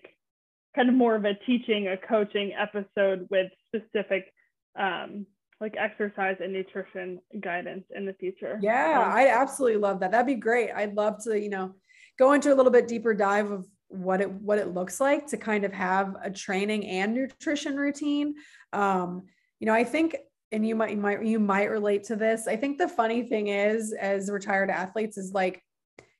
kind 0.75 0.89
of 0.89 0.95
more 0.95 1.15
of 1.15 1.25
a 1.25 1.34
teaching, 1.45 1.88
a 1.88 1.97
coaching 1.97 2.53
episode 2.53 3.27
with 3.29 3.51
specific, 3.67 4.31
um, 4.79 5.25
like 5.60 5.75
exercise 5.77 6.38
and 6.41 6.53
nutrition 6.53 7.19
guidance 7.41 7.86
in 7.95 8.05
the 8.05 8.13
future. 8.13 8.60
Yeah, 8.62 9.03
um, 9.03 9.12
I 9.12 9.27
absolutely 9.29 9.79
love 9.79 9.99
that. 10.01 10.12
That'd 10.12 10.27
be 10.27 10.36
great. 10.36 10.71
I'd 10.71 10.95
love 10.95 11.23
to, 11.23 11.39
you 11.39 11.49
know, 11.49 11.73
go 12.17 12.34
into 12.34 12.53
a 12.53 12.55
little 12.55 12.71
bit 12.71 12.88
deeper 12.88 13.13
dive 13.13 13.51
of 13.51 13.65
what 13.89 14.21
it 14.21 14.32
what 14.32 14.58
it 14.58 14.74
looks 14.74 15.00
like 15.00 15.28
to 15.28 15.38
kind 15.38 15.63
of 15.63 15.74
have 15.74 16.15
a 16.24 16.30
training 16.30 16.86
and 16.88 17.13
nutrition 17.13 17.76
routine. 17.78 18.36
Um 18.74 19.24
you 19.60 19.67
know 19.67 19.74
i 19.74 19.86
think 19.86 20.17
and 20.52 20.65
you 20.65 20.76
might 20.76 20.91
you 20.91 20.98
might 20.98 21.26
you 21.26 21.39
might 21.39 21.69
relate 21.69 22.04
to 22.06 22.15
this. 22.15 22.48
I 22.48 22.56
think 22.56 22.78
the 22.78 22.88
funny 22.88 23.24
thing 23.24 23.48
is 23.48 23.93
as 23.93 24.32
retired 24.32 24.69
athletes 24.69 25.17
is 25.17 25.34
like 25.34 25.62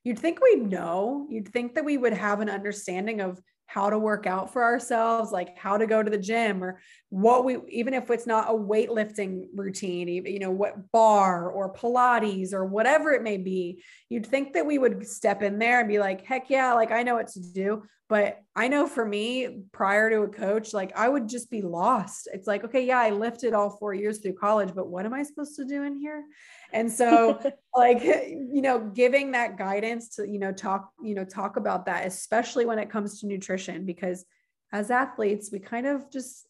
you'd 0.04 0.20
think 0.20 0.40
we'd 0.42 0.70
know. 0.70 1.28
You'd 1.30 1.50
think 1.50 1.76
that 1.76 1.86
we 1.86 1.98
would 1.98 2.14
have 2.14 2.42
an 2.42 2.50
understanding 2.50 3.22
of 3.22 3.40
how 3.68 3.90
to 3.90 3.98
work 3.98 4.28
out 4.28 4.54
for 4.54 4.64
ourselves, 4.64 5.32
like 5.32 5.58
how 5.58 5.78
to 5.78 5.88
go 5.88 6.02
to 6.02 6.10
the 6.10 6.18
gym 6.18 6.64
or 6.64 6.80
what 7.10 7.44
we, 7.44 7.58
even 7.70 7.94
if 7.94 8.10
it's 8.10 8.28
not 8.28 8.50
a 8.50 8.54
weightlifting 8.54 9.48
routine, 9.54 10.08
even, 10.08 10.32
you 10.32 10.40
know, 10.40 10.52
what 10.52 10.92
bar 10.92 11.50
or 11.50 11.74
Pilates 11.74 12.54
or 12.54 12.66
whatever 12.66 13.12
it 13.12 13.24
may 13.24 13.38
be, 13.38 13.84
you'd 14.10 14.26
think 14.26 14.54
that 14.54 14.66
we 14.66 14.78
would 14.78 15.06
step 15.08 15.42
in 15.42 15.60
there 15.60 15.80
and 15.80 15.90
be 15.90 16.00
like, 16.00 16.26
heck 16.26 16.50
yeah, 16.50 16.74
like 16.74 16.92
I 16.92 17.04
know 17.04 17.16
what 17.16 17.28
to 17.30 17.40
do. 17.40 17.84
But 18.08 18.44
I 18.56 18.68
know 18.68 18.86
for 18.86 19.04
me, 19.04 19.64
prior 19.72 20.12
to 20.12 20.22
a 20.22 20.28
coach, 20.28 20.74
like 20.74 20.96
I 20.96 21.10
would 21.10 21.28
just 21.28 21.50
be 21.50 21.64
lost. 21.64 22.28
It's 22.32 22.48
like, 22.48 22.64
okay, 22.64 22.86
yeah, 22.86 23.00
I 23.00 23.10
lifted 23.10 23.54
all 23.54 23.72
four 23.72 23.96
years 23.96 24.20
through 24.20 24.34
college, 24.34 24.76
but 24.76 24.88
what 24.88 25.08
am 25.08 25.14
I 25.14 25.24
supposed 25.24 25.56
to 25.56 25.66
do 25.66 25.84
in 25.84 25.98
here? 25.98 26.24
And 26.72 26.92
so, 26.92 27.40
like, 27.76 28.04
you 28.04 28.62
know, 28.62 28.80
giving 28.80 29.32
that 29.32 29.58
guidance 29.58 30.10
to, 30.18 30.30
you 30.30 30.38
know, 30.38 30.52
talk, 30.52 30.92
you 31.04 31.16
know, 31.16 31.26
talk 31.26 31.58
about 31.58 31.88
that, 31.88 32.06
especially 32.06 32.66
when 32.66 32.78
it 32.78 32.92
comes 32.92 33.20
to 33.22 33.28
nutrition, 33.28 33.86
because 33.86 34.24
as 34.72 34.92
athletes, 34.92 35.50
we 35.52 35.58
kind 35.58 35.88
of 35.88 36.12
just 36.12 36.48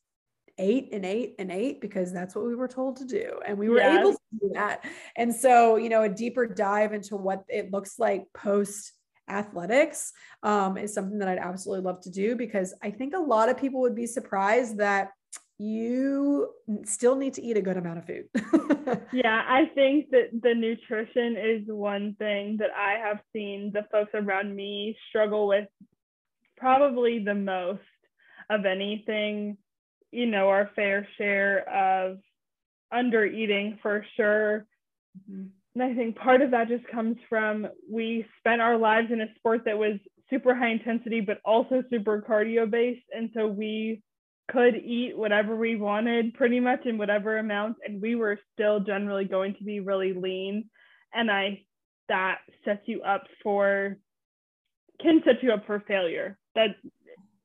ate 0.57 0.89
and 0.93 1.05
ate 1.05 1.35
and 1.39 1.51
ate 1.51 1.79
because 1.81 2.11
that's 2.11 2.35
what 2.35 2.45
we 2.45 2.55
were 2.55 2.67
told 2.67 2.97
to 2.97 3.05
do. 3.05 3.39
And 3.45 3.57
we 3.57 3.69
were 3.69 3.77
yes. 3.77 3.99
able 3.99 4.11
to 4.11 4.19
do 4.41 4.49
that. 4.53 4.85
And 5.15 5.33
so, 5.33 5.77
you 5.77 5.89
know, 5.89 6.03
a 6.03 6.09
deeper 6.09 6.45
dive 6.45 6.93
into 6.93 7.15
what 7.15 7.43
it 7.47 7.71
looks 7.71 7.97
like 7.97 8.25
post 8.33 8.91
athletics 9.27 10.13
um, 10.43 10.77
is 10.77 10.93
something 10.93 11.19
that 11.19 11.27
I'd 11.27 11.37
absolutely 11.37 11.83
love 11.83 12.01
to 12.01 12.11
do 12.11 12.35
because 12.35 12.73
I 12.81 12.91
think 12.91 13.15
a 13.15 13.19
lot 13.19 13.49
of 13.49 13.57
people 13.57 13.81
would 13.81 13.95
be 13.95 14.05
surprised 14.05 14.77
that 14.77 15.11
you 15.57 16.49
still 16.83 17.15
need 17.15 17.33
to 17.35 17.41
eat 17.41 17.57
a 17.57 17.61
good 17.61 17.77
amount 17.77 17.99
of 17.99 18.05
food. 18.05 18.25
yeah, 19.13 19.43
I 19.47 19.65
think 19.73 20.09
that 20.11 20.29
the 20.41 20.53
nutrition 20.53 21.37
is 21.37 21.61
one 21.67 22.15
thing 22.19 22.57
that 22.59 22.71
I 22.75 22.99
have 22.99 23.19
seen 23.33 23.71
the 23.73 23.85
folks 23.91 24.11
around 24.13 24.55
me 24.55 24.97
struggle 25.09 25.47
with 25.47 25.67
probably 26.57 27.19
the 27.19 27.35
most 27.35 27.81
of 28.49 28.65
anything, 28.65 29.57
you 30.11 30.25
know, 30.25 30.49
our 30.49 30.69
fair 30.75 31.07
share 31.17 31.67
of 31.69 32.17
under 32.91 33.25
eating 33.25 33.79
for 33.81 34.05
sure. 34.17 34.65
Mm-hmm. 35.17 35.47
And 35.75 35.83
I 35.83 35.93
think 35.93 36.15
part 36.15 36.41
of 36.41 36.51
that 36.51 36.69
just 36.69 36.87
comes 36.87 37.17
from 37.27 37.67
we 37.91 38.25
spent 38.39 38.61
our 38.61 38.77
lives 38.77 39.07
in 39.11 39.19
a 39.19 39.33
sport 39.35 39.63
that 39.65 39.77
was 39.77 39.99
super 40.29 40.55
high 40.55 40.69
intensity, 40.69 41.19
but 41.19 41.39
also 41.43 41.83
super 41.89 42.23
cardio 42.27 42.69
based. 42.69 43.03
And 43.13 43.29
so 43.35 43.47
we 43.47 44.01
could 44.49 44.75
eat 44.75 45.17
whatever 45.17 45.55
we 45.55 45.75
wanted 45.75 46.33
pretty 46.33 46.61
much 46.61 46.85
in 46.85 46.97
whatever 46.97 47.37
amount. 47.37 47.75
And 47.85 48.01
we 48.01 48.15
were 48.15 48.39
still 48.53 48.79
generally 48.79 49.25
going 49.25 49.55
to 49.55 49.63
be 49.65 49.81
really 49.81 50.13
lean. 50.13 50.69
And 51.13 51.29
I, 51.29 51.61
that 52.07 52.37
sets 52.63 52.83
you 52.85 53.01
up 53.01 53.23
for, 53.43 53.97
can 55.01 55.21
set 55.25 55.43
you 55.43 55.51
up 55.51 55.65
for 55.65 55.83
failure. 55.85 56.37
That 56.55 56.69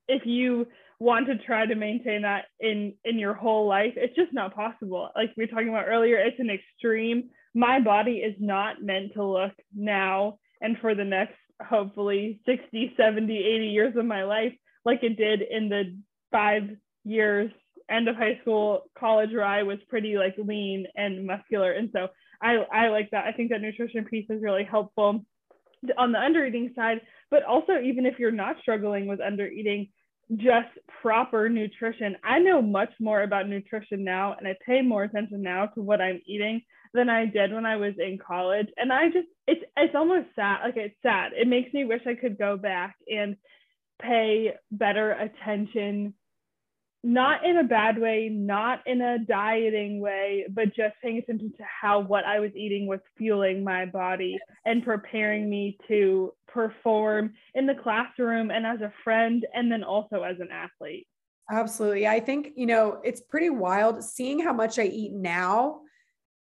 if 0.06 0.22
you 0.24 0.66
want 1.00 1.26
to 1.26 1.38
try 1.38 1.66
to 1.66 1.74
maintain 1.74 2.22
that 2.22 2.44
in 2.60 2.92
in 3.04 3.18
your 3.18 3.32
whole 3.32 3.66
life 3.66 3.94
it's 3.96 4.14
just 4.14 4.34
not 4.34 4.54
possible 4.54 5.08
like 5.16 5.30
we 5.34 5.44
were 5.44 5.48
talking 5.48 5.70
about 5.70 5.86
earlier 5.88 6.18
it's 6.18 6.38
an 6.38 6.50
extreme 6.50 7.30
my 7.54 7.80
body 7.80 8.18
is 8.18 8.34
not 8.38 8.82
meant 8.82 9.12
to 9.14 9.24
look 9.24 9.52
now 9.74 10.38
and 10.60 10.76
for 10.78 10.94
the 10.94 11.04
next 11.04 11.34
hopefully 11.60 12.40
60 12.46 12.94
70 12.96 13.36
80 13.36 13.66
years 13.66 13.96
of 13.96 14.04
my 14.04 14.24
life 14.24 14.52
like 14.84 15.02
it 15.02 15.16
did 15.16 15.42
in 15.42 15.68
the 15.68 15.96
five 16.30 16.62
years 17.04 17.50
end 17.90 18.08
of 18.08 18.16
high 18.16 18.38
school 18.40 18.84
college 18.98 19.30
where 19.32 19.44
i 19.44 19.62
was 19.62 19.78
pretty 19.88 20.16
like 20.16 20.34
lean 20.38 20.86
and 20.96 21.26
muscular. 21.26 21.72
And 21.72 21.90
so 21.92 22.08
i 22.40 22.56
i 22.72 22.88
like 22.88 23.10
that. 23.10 23.26
I 23.26 23.32
think 23.32 23.50
that 23.50 23.60
nutrition 23.60 24.04
piece 24.04 24.26
is 24.30 24.42
really 24.42 24.64
helpful 24.64 25.24
on 25.98 26.12
the 26.12 26.20
under 26.20 26.44
eating 26.46 26.72
side 26.76 27.00
but 27.30 27.42
also 27.44 27.78
even 27.82 28.06
if 28.06 28.18
you're 28.18 28.30
not 28.30 28.56
struggling 28.60 29.06
with 29.06 29.20
under 29.20 29.46
eating 29.46 29.88
just 30.36 30.68
proper 31.02 31.48
nutrition 31.48 32.16
i 32.24 32.38
know 32.38 32.62
much 32.62 32.92
more 33.00 33.22
about 33.22 33.48
nutrition 33.48 34.04
now 34.04 34.34
and 34.38 34.46
i 34.46 34.54
pay 34.64 34.82
more 34.82 35.04
attention 35.04 35.42
now 35.42 35.66
to 35.66 35.82
what 35.82 36.00
i'm 36.00 36.20
eating 36.26 36.60
than 36.92 37.08
I 37.08 37.26
did 37.26 37.52
when 37.52 37.66
I 37.66 37.76
was 37.76 37.94
in 37.98 38.18
college. 38.18 38.68
And 38.76 38.92
I 38.92 39.06
just 39.06 39.28
it's 39.46 39.62
it's 39.76 39.94
almost 39.94 40.28
sad. 40.34 40.60
Like 40.64 40.76
it's 40.76 40.96
sad. 41.02 41.32
It 41.34 41.48
makes 41.48 41.72
me 41.72 41.84
wish 41.84 42.02
I 42.06 42.14
could 42.14 42.38
go 42.38 42.56
back 42.56 42.96
and 43.08 43.36
pay 44.00 44.54
better 44.70 45.12
attention 45.12 46.14
not 47.02 47.46
in 47.46 47.56
a 47.56 47.64
bad 47.64 47.98
way, 47.98 48.28
not 48.30 48.80
in 48.86 49.00
a 49.00 49.18
dieting 49.18 50.00
way, 50.00 50.44
but 50.50 50.66
just 50.76 50.94
paying 51.02 51.16
attention 51.16 51.50
to 51.56 51.64
how 51.64 52.00
what 52.00 52.24
I 52.24 52.40
was 52.40 52.50
eating 52.54 52.86
was 52.86 53.00
fueling 53.16 53.64
my 53.64 53.86
body 53.86 54.38
and 54.66 54.84
preparing 54.84 55.48
me 55.48 55.78
to 55.88 56.34
perform 56.52 57.32
in 57.54 57.66
the 57.66 57.74
classroom 57.74 58.50
and 58.50 58.66
as 58.66 58.80
a 58.80 58.92
friend, 59.04 59.46
and 59.54 59.70
then 59.70 59.82
also 59.82 60.22
as 60.22 60.36
an 60.40 60.48
athlete. 60.52 61.06
Absolutely. 61.50 62.06
I 62.06 62.20
think, 62.20 62.52
you 62.54 62.66
know, 62.66 63.00
it's 63.02 63.20
pretty 63.20 63.50
wild 63.50 64.04
seeing 64.04 64.38
how 64.38 64.52
much 64.52 64.78
I 64.78 64.84
eat 64.84 65.12
now 65.12 65.80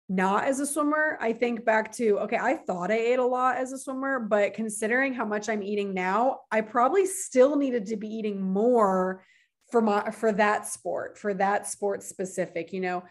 not 0.08 0.44
as 0.44 0.60
a 0.60 0.68
swimmer, 0.68 1.18
I 1.20 1.34
think 1.34 1.66
back 1.66 1.92
to 1.94 2.20
okay, 2.20 2.38
I 2.38 2.56
thought 2.56 2.92
I 2.92 2.98
ate 2.98 3.20
a 3.20 3.26
lot 3.26 3.58
as 3.58 3.72
a 3.72 3.78
swimmer, 3.78 4.20
but 4.20 4.54
considering 4.54 5.14
how 5.14 5.26
much 5.26 5.50
I'm 5.50 5.64
eating 5.64 5.94
now, 5.94 6.42
I 6.52 6.62
probably 6.62 7.08
still 7.08 7.56
needed 7.56 7.88
to 7.88 7.98
be 7.98 8.08
eating 8.08 8.42
more 8.42 9.24
for 9.72 9.82
my 9.82 10.12
for 10.12 10.32
that 10.34 10.68
sport, 10.68 11.18
for 11.18 11.34
that 11.34 11.68
sport 11.68 12.04
specific, 12.04 12.72
you 12.72 12.82
know. 12.82 13.04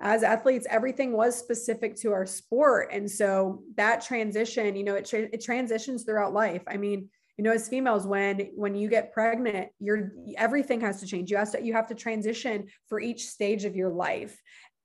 As 0.00 0.22
athletes, 0.22 0.66
everything 0.70 1.12
was 1.12 1.36
specific 1.36 1.94
to 1.96 2.12
our 2.12 2.26
sport. 2.26 2.88
And 2.90 3.10
so 3.10 3.62
that 3.76 4.02
transition, 4.02 4.74
you 4.74 4.84
know, 4.84 4.94
it, 4.94 5.04
tra- 5.04 5.28
it 5.32 5.42
transitions 5.42 6.04
throughout 6.04 6.32
life. 6.32 6.62
I 6.66 6.76
mean, 6.76 7.08
you 7.36 7.44
know 7.44 7.52
as 7.52 7.68
females 7.68 8.06
when 8.06 8.50
when 8.54 8.74
you 8.74 8.86
get 8.86 9.14
pregnant 9.14 9.68
you're 9.78 10.12
everything 10.36 10.78
has 10.82 11.00
to 11.00 11.06
change 11.06 11.30
you 11.30 11.38
have 11.38 11.50
to 11.52 11.64
you 11.64 11.72
have 11.72 11.86
to 11.86 11.94
transition 11.94 12.66
for 12.86 13.00
each 13.00 13.24
stage 13.24 13.64
of 13.64 13.74
your 13.74 13.88
life 13.88 14.38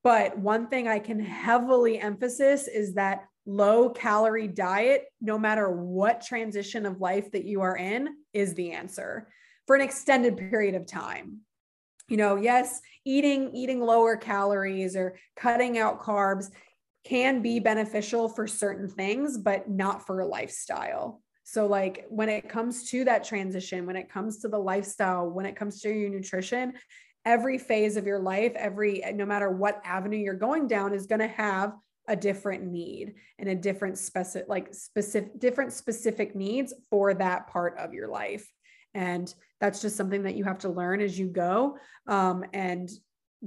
but 0.05 0.37
one 0.37 0.67
thing 0.67 0.87
I 0.87 0.99
can 0.99 1.19
heavily 1.19 1.99
emphasize 1.99 2.67
is 2.67 2.93
that 2.93 3.25
low 3.47 3.89
calorie 3.89 4.47
diet, 4.47 5.05
no 5.19 5.39
matter 5.39 5.67
what 5.67 6.21
transition 6.21 6.85
of 6.85 7.01
life 7.01 7.31
that 7.31 7.43
you 7.43 7.61
are 7.61 7.75
in, 7.75 8.09
is 8.31 8.53
the 8.53 8.73
answer 8.73 9.27
for 9.65 9.75
an 9.75 9.81
extended 9.81 10.37
period 10.37 10.75
of 10.75 10.85
time. 10.85 11.39
You 12.07 12.17
know, 12.17 12.35
yes, 12.35 12.81
eating 13.03 13.51
eating 13.53 13.81
lower 13.81 14.15
calories 14.15 14.95
or 14.95 15.17
cutting 15.35 15.77
out 15.77 16.01
carbs 16.01 16.51
can 17.03 17.41
be 17.41 17.59
beneficial 17.59 18.27
for 18.29 18.47
certain 18.47 18.89
things, 18.89 19.37
but 19.37 19.69
not 19.69 20.05
for 20.05 20.19
a 20.19 20.27
lifestyle. 20.27 21.21
So, 21.43 21.67
like 21.67 22.05
when 22.09 22.29
it 22.29 22.49
comes 22.49 22.89
to 22.89 23.05
that 23.05 23.23
transition, 23.23 23.85
when 23.85 23.95
it 23.95 24.09
comes 24.09 24.39
to 24.39 24.47
the 24.47 24.57
lifestyle, 24.57 25.29
when 25.29 25.45
it 25.45 25.55
comes 25.55 25.81
to 25.81 25.89
your 25.89 26.09
nutrition, 26.09 26.73
every 27.23 27.57
phase 27.57 27.97
of 27.97 28.05
your 28.05 28.19
life, 28.19 28.53
every 28.55 29.03
no 29.13 29.25
matter 29.25 29.49
what 29.49 29.81
avenue 29.83 30.17
you're 30.17 30.33
going 30.33 30.67
down 30.67 30.93
is 30.93 31.07
going 31.07 31.21
to 31.21 31.27
have 31.27 31.73
a 32.07 32.15
different 32.15 32.63
need 32.63 33.15
and 33.39 33.49
a 33.49 33.55
different 33.55 33.97
specific 33.97 34.47
like 34.47 34.73
specific 34.73 35.39
different 35.39 35.73
specific 35.73 36.35
needs 36.35 36.73
for 36.89 37.13
that 37.13 37.47
part 37.47 37.77
of 37.77 37.93
your 37.93 38.07
life 38.07 38.47
and 38.95 39.31
that's 39.61 39.81
just 39.81 39.95
something 39.95 40.23
that 40.23 40.35
you 40.35 40.43
have 40.45 40.57
to 40.59 40.69
learn 40.69 41.01
as 41.01 41.19
you 41.19 41.27
go 41.27 41.77
um, 42.07 42.43
and 42.53 42.89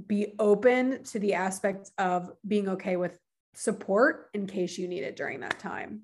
be 0.07 0.33
open 0.39 1.03
to 1.03 1.19
the 1.19 1.33
aspect 1.33 1.91
of 1.97 2.31
being 2.47 2.69
okay 2.69 2.95
with 2.95 3.19
support 3.53 4.29
in 4.33 4.47
case 4.47 4.77
you 4.77 4.87
need 4.87 5.03
it 5.03 5.17
during 5.17 5.41
that 5.41 5.59
time. 5.59 6.03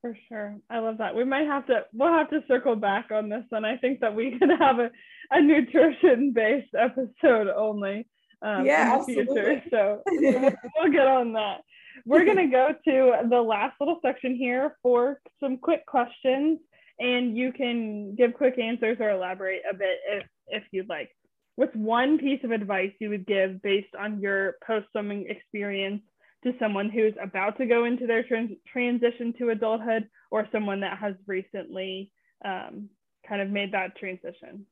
For 0.00 0.16
sure. 0.28 0.56
I 0.68 0.80
love 0.80 0.98
that. 0.98 1.14
We 1.14 1.24
might 1.24 1.46
have 1.46 1.66
to 1.66 1.84
we'll 1.92 2.12
have 2.12 2.28
to 2.30 2.40
circle 2.48 2.74
back 2.74 3.10
on 3.12 3.28
this 3.28 3.44
and 3.52 3.64
I 3.64 3.76
think 3.76 4.00
that 4.00 4.14
we 4.14 4.36
can 4.38 4.50
have 4.50 4.80
a, 4.80 4.90
a 5.30 5.40
nutrition 5.40 6.32
based 6.32 6.74
episode 6.76 7.48
only 7.56 8.08
um, 8.42 8.66
yeah, 8.66 8.94
in 8.94 8.98
the 8.98 9.04
future. 9.04 9.62
So 9.70 10.02
we'll 10.06 10.92
get 10.92 11.06
on 11.06 11.34
that. 11.34 11.60
We're 12.04 12.24
gonna 12.24 12.50
go 12.50 12.70
to 12.84 13.28
the 13.28 13.40
last 13.40 13.76
little 13.78 14.00
section 14.04 14.34
here 14.34 14.76
for 14.82 15.20
some 15.38 15.58
quick 15.58 15.86
questions 15.86 16.58
and 16.98 17.36
you 17.36 17.52
can 17.52 18.14
give 18.14 18.34
quick 18.34 18.58
answers 18.58 18.98
or 19.00 19.10
elaborate 19.10 19.62
a 19.70 19.74
bit 19.74 19.98
if 20.08 20.24
if 20.48 20.62
you'd 20.72 20.88
like. 20.88 21.10
What's 21.56 21.74
one 21.74 22.18
piece 22.18 22.40
of 22.44 22.50
advice 22.50 22.92
you 22.98 23.10
would 23.10 23.26
give 23.26 23.62
based 23.62 23.94
on 23.98 24.20
your 24.20 24.56
post 24.66 24.86
swimming 24.92 25.26
experience 25.28 26.02
to 26.44 26.52
someone 26.58 26.90
who's 26.90 27.14
about 27.22 27.56
to 27.58 27.66
go 27.66 27.84
into 27.84 28.06
their 28.06 28.22
trans- 28.22 28.56
transition 28.66 29.34
to 29.38 29.50
adulthood 29.50 30.08
or 30.30 30.48
someone 30.50 30.80
that 30.80 30.98
has 30.98 31.14
recently 31.26 32.10
um, 32.44 32.88
kind 33.28 33.40
of 33.40 33.50
made 33.50 33.72
that 33.72 33.96
transition? 33.96 34.66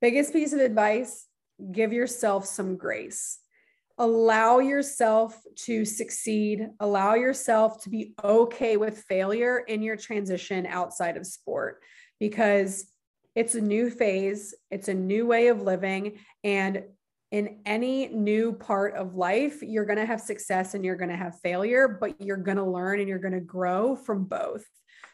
Biggest 0.00 0.32
piece 0.32 0.52
of 0.52 0.60
advice 0.60 1.26
give 1.70 1.92
yourself 1.92 2.46
some 2.46 2.76
grace. 2.76 3.38
Allow 3.98 4.58
yourself 4.58 5.40
to 5.56 5.84
succeed. 5.84 6.68
Allow 6.80 7.14
yourself 7.14 7.82
to 7.82 7.90
be 7.90 8.14
okay 8.24 8.76
with 8.76 9.04
failure 9.08 9.58
in 9.58 9.82
your 9.82 9.96
transition 9.96 10.66
outside 10.66 11.16
of 11.16 11.26
sport 11.26 11.82
because 12.18 12.86
it's 13.34 13.54
a 13.54 13.60
new 13.60 13.90
phase, 13.90 14.54
it's 14.70 14.88
a 14.88 14.94
new 14.94 15.26
way 15.26 15.48
of 15.48 15.62
living. 15.62 16.18
And 16.44 16.84
in 17.30 17.60
any 17.64 18.08
new 18.08 18.52
part 18.52 18.94
of 18.94 19.14
life, 19.14 19.62
you're 19.62 19.86
going 19.86 19.98
to 19.98 20.04
have 20.04 20.20
success 20.20 20.74
and 20.74 20.84
you're 20.84 20.96
going 20.96 21.10
to 21.10 21.16
have 21.16 21.40
failure, 21.40 21.88
but 21.88 22.20
you're 22.20 22.36
going 22.36 22.58
to 22.58 22.64
learn 22.64 23.00
and 23.00 23.08
you're 23.08 23.18
going 23.18 23.32
to 23.32 23.40
grow 23.40 23.96
from 23.96 24.24
both. 24.24 24.64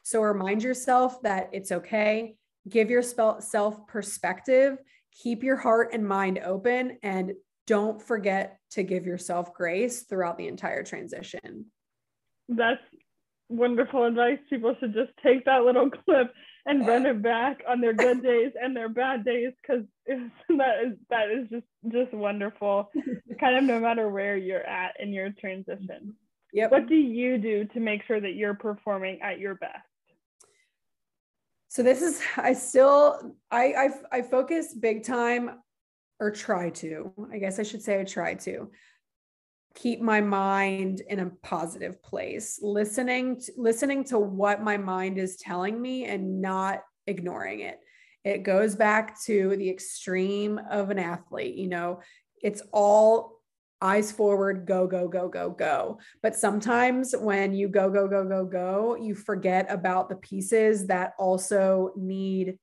So 0.02 0.20
remind 0.22 0.62
yourself 0.62 1.22
that 1.22 1.50
it's 1.52 1.70
okay. 1.70 2.34
Give 2.68 2.90
yourself 2.90 3.86
perspective. 3.86 4.78
Keep 5.12 5.42
your 5.42 5.56
heart 5.56 5.90
and 5.92 6.06
mind 6.06 6.40
open 6.44 6.98
and 7.02 7.32
don't 7.68 8.02
forget 8.02 8.58
to 8.70 8.82
give 8.82 9.04
yourself 9.04 9.52
grace 9.52 10.02
throughout 10.02 10.38
the 10.38 10.48
entire 10.48 10.82
transition. 10.82 11.66
That's 12.48 12.80
wonderful 13.50 14.06
advice. 14.06 14.38
People 14.48 14.74
should 14.80 14.94
just 14.94 15.12
take 15.22 15.44
that 15.44 15.64
little 15.64 15.90
clip 16.04 16.32
and 16.64 16.86
run 16.86 17.06
it 17.06 17.22
back 17.22 17.62
on 17.68 17.80
their 17.80 17.92
good 17.92 18.22
days 18.22 18.52
and 18.60 18.74
their 18.74 18.88
bad 18.88 19.24
days 19.24 19.52
because 19.60 19.84
that 20.06 20.84
is 20.84 20.92
that 21.10 21.30
is 21.30 21.48
just 21.50 21.66
just 21.90 22.12
wonderful 22.12 22.90
kind 23.40 23.56
of 23.56 23.64
no 23.64 23.80
matter 23.80 24.10
where 24.10 24.36
you're 24.36 24.66
at 24.66 24.92
in 25.00 25.12
your 25.12 25.30
transition 25.40 26.14
yep 26.52 26.70
what 26.70 26.86
do 26.86 26.94
you 26.94 27.38
do 27.38 27.64
to 27.64 27.80
make 27.80 28.02
sure 28.06 28.20
that 28.20 28.34
you're 28.34 28.54
performing 28.54 29.18
at 29.22 29.38
your 29.38 29.54
best 29.54 29.78
so 31.68 31.82
this 31.82 32.02
is 32.02 32.20
i 32.36 32.52
still 32.52 33.34
i 33.50 33.72
i, 34.12 34.18
I 34.18 34.22
focus 34.22 34.74
big 34.74 35.04
time 35.04 35.58
or 36.20 36.30
try 36.30 36.70
to 36.70 37.12
i 37.32 37.38
guess 37.38 37.58
i 37.58 37.62
should 37.62 37.82
say 37.82 38.00
i 38.00 38.04
try 38.04 38.34
to 38.34 38.70
keep 39.74 40.00
my 40.00 40.20
mind 40.20 41.02
in 41.08 41.20
a 41.20 41.30
positive 41.42 42.02
place 42.02 42.58
listening 42.62 43.40
to, 43.40 43.52
listening 43.56 44.02
to 44.02 44.18
what 44.18 44.62
my 44.62 44.76
mind 44.76 45.18
is 45.18 45.36
telling 45.36 45.80
me 45.80 46.04
and 46.04 46.40
not 46.40 46.82
ignoring 47.06 47.60
it. 47.60 47.78
It 48.24 48.42
goes 48.42 48.74
back 48.74 49.20
to 49.24 49.56
the 49.56 49.70
extreme 49.70 50.60
of 50.70 50.90
an 50.90 50.98
athlete 50.98 51.54
you 51.54 51.68
know 51.68 52.00
it's 52.42 52.62
all 52.72 53.38
eyes 53.80 54.10
forward 54.10 54.66
go 54.66 54.88
go 54.88 55.06
go 55.06 55.28
go 55.28 55.50
go. 55.50 56.00
But 56.20 56.34
sometimes 56.34 57.14
when 57.16 57.54
you 57.54 57.68
go 57.68 57.88
go 57.88 58.08
go 58.08 58.24
go 58.24 58.44
go 58.44 58.96
you 58.96 59.14
forget 59.14 59.70
about 59.70 60.08
the 60.08 60.16
pieces 60.16 60.88
that 60.88 61.12
also 61.18 61.92
need 61.96 62.58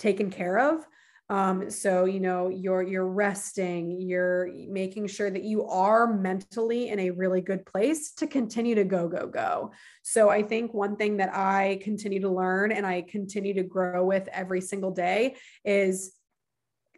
taken 0.00 0.30
care 0.30 0.58
of 0.58 0.84
um, 1.30 1.70
so 1.70 2.04
you 2.04 2.20
know 2.20 2.48
you're 2.48 2.82
you're 2.82 3.08
resting 3.08 3.98
you're 4.00 4.50
making 4.68 5.06
sure 5.06 5.30
that 5.30 5.42
you 5.42 5.66
are 5.66 6.12
mentally 6.12 6.88
in 6.88 7.00
a 7.00 7.10
really 7.10 7.40
good 7.40 7.64
place 7.64 8.12
to 8.12 8.26
continue 8.26 8.74
to 8.74 8.84
go 8.84 9.08
go 9.08 9.26
go. 9.26 9.72
So 10.02 10.28
i 10.28 10.42
think 10.42 10.74
one 10.74 10.96
thing 10.96 11.16
that 11.16 11.34
i 11.34 11.78
continue 11.82 12.20
to 12.20 12.28
learn 12.28 12.72
and 12.72 12.86
i 12.86 13.00
continue 13.02 13.54
to 13.54 13.62
grow 13.62 14.04
with 14.04 14.28
every 14.32 14.60
single 14.60 14.90
day 14.90 15.36
is 15.64 16.12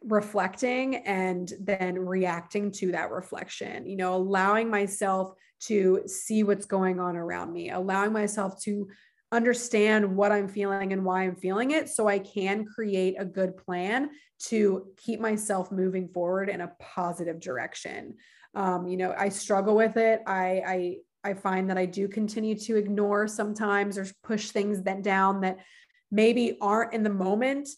reflecting 0.03 0.97
and 0.97 1.53
then 1.61 1.99
reacting 1.99 2.71
to 2.71 2.93
that 2.93 3.11
reflection 3.11 3.87
you 3.87 3.97
know 3.97 4.15
allowing 4.15 4.69
myself 4.71 5.33
to 5.59 6.03
see 6.07 6.43
what's 6.43 6.67
going 6.67 7.01
on 7.01 7.17
around 7.17 7.53
me 7.53 7.71
allowing 7.71 8.13
myself 8.13 8.61
to 8.63 8.89
understand 9.37 10.17
what 10.17 10.33
I'm 10.33 10.49
feeling 10.49 10.93
and 10.93 11.05
why 11.05 11.25
I'm 11.25 11.37
feeling 11.37 11.71
it 11.73 11.89
so 11.91 12.09
I 12.09 12.19
can 12.19 12.65
create 12.65 13.17
a 13.19 13.25
good 13.25 13.57
plan 13.57 14.11
to 14.47 14.87
keep 14.97 15.21
myself 15.21 15.71
moving 15.71 16.09
forward 16.09 16.49
in 16.49 16.63
a 16.63 16.73
positive 16.81 17.39
direction. 17.39 18.15
Um, 18.55 18.89
you 18.89 18.97
know, 18.97 19.15
I 19.17 19.29
struggle 19.29 19.77
with 19.77 19.97
it. 19.97 20.23
I, 20.27 20.63
I 20.67 20.97
I 21.25 21.35
find 21.35 21.69
that 21.71 21.79
I 21.79 21.87
do 21.87 22.07
continue 22.07 22.57
to 22.61 22.77
ignore 22.77 23.27
sometimes 23.27 23.99
or 23.99 24.07
push 24.23 24.51
things 24.51 24.83
that 24.83 25.03
down 25.03 25.41
that 25.41 25.59
maybe 26.11 26.57
aren't 26.61 26.95
in 26.95 27.03
the 27.03 27.11
moment 27.11 27.69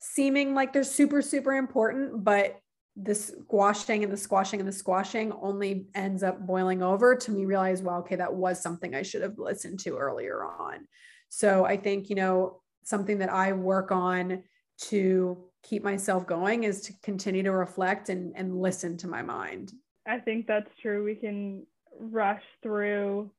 seeming 0.00 0.54
like 0.54 0.72
they're 0.72 0.84
super 0.84 1.22
super 1.22 1.54
important, 1.54 2.22
but 2.22 2.58
the 2.96 3.14
squashing 3.14 4.04
and 4.04 4.12
the 4.12 4.16
squashing 4.16 4.60
and 4.60 4.68
the 4.68 4.72
squashing 4.72 5.32
only 5.40 5.86
ends 5.94 6.22
up 6.22 6.44
boiling 6.46 6.82
over 6.82 7.14
to 7.14 7.30
me 7.30 7.44
realize, 7.44 7.82
well, 7.82 7.98
okay, 7.98 8.16
that 8.16 8.34
was 8.34 8.60
something 8.60 8.94
I 8.94 9.02
should 9.02 9.22
have 9.22 9.38
listened 9.38 9.80
to 9.80 9.96
earlier 9.96 10.44
on. 10.44 10.86
So 11.28 11.64
I 11.64 11.76
think, 11.76 12.10
you 12.10 12.16
know, 12.16 12.60
something 12.82 13.18
that 13.18 13.30
I 13.30 13.52
work 13.52 13.92
on 13.92 14.42
to 14.82 15.44
keep 15.62 15.84
myself 15.84 16.26
going 16.26 16.64
is 16.64 16.80
to 16.82 16.92
continue 17.02 17.42
to 17.42 17.52
reflect 17.52 18.08
and, 18.08 18.32
and 18.34 18.60
listen 18.60 18.96
to 18.98 19.08
my 19.08 19.22
mind. 19.22 19.72
I 20.06 20.18
think 20.18 20.46
that's 20.46 20.70
true. 20.82 21.04
We 21.04 21.14
can 21.14 21.66
rush 21.98 22.42
through 22.62 23.30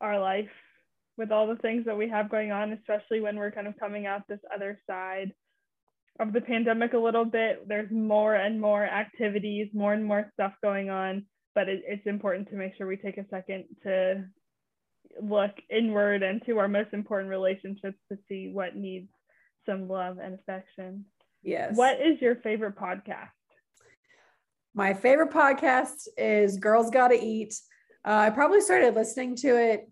our 0.00 0.18
life 0.18 0.50
with 1.16 1.30
all 1.30 1.46
the 1.46 1.56
things 1.56 1.84
that 1.84 1.96
we 1.96 2.08
have 2.08 2.30
going 2.30 2.50
on, 2.50 2.72
especially 2.72 3.20
when 3.20 3.36
we're 3.36 3.50
kind 3.50 3.66
of 3.66 3.78
coming 3.78 4.06
out 4.06 4.26
this 4.26 4.40
other 4.54 4.78
side 4.86 5.32
of 6.20 6.32
the 6.34 6.40
pandemic 6.40 6.92
a 6.92 6.98
little 6.98 7.24
bit. 7.24 7.66
There's 7.66 7.90
more 7.90 8.34
and 8.34 8.60
more 8.60 8.84
activities, 8.84 9.68
more 9.72 9.94
and 9.94 10.04
more 10.04 10.30
stuff 10.34 10.52
going 10.62 10.90
on, 10.90 11.24
but 11.54 11.68
it, 11.68 11.82
it's 11.86 12.06
important 12.06 12.50
to 12.50 12.56
make 12.56 12.76
sure 12.76 12.86
we 12.86 12.96
take 12.96 13.16
a 13.16 13.26
second 13.30 13.64
to 13.84 14.24
look 15.20 15.52
inward 15.70 16.22
and 16.22 16.42
to 16.46 16.58
our 16.58 16.68
most 16.68 16.92
important 16.92 17.30
relationships 17.30 17.98
to 18.12 18.18
see 18.28 18.50
what 18.52 18.76
needs 18.76 19.08
some 19.66 19.88
love 19.88 20.18
and 20.22 20.34
affection. 20.34 21.06
Yes. 21.42 21.74
What 21.74 22.00
is 22.00 22.20
your 22.20 22.36
favorite 22.36 22.76
podcast? 22.76 23.30
My 24.74 24.92
favorite 24.92 25.30
podcast 25.30 26.06
is 26.18 26.58
Girls 26.58 26.90
Gotta 26.90 27.18
Eat. 27.20 27.54
Uh, 28.06 28.26
I 28.26 28.30
probably 28.30 28.60
started 28.60 28.94
listening 28.94 29.36
to 29.36 29.48
it 29.56 29.90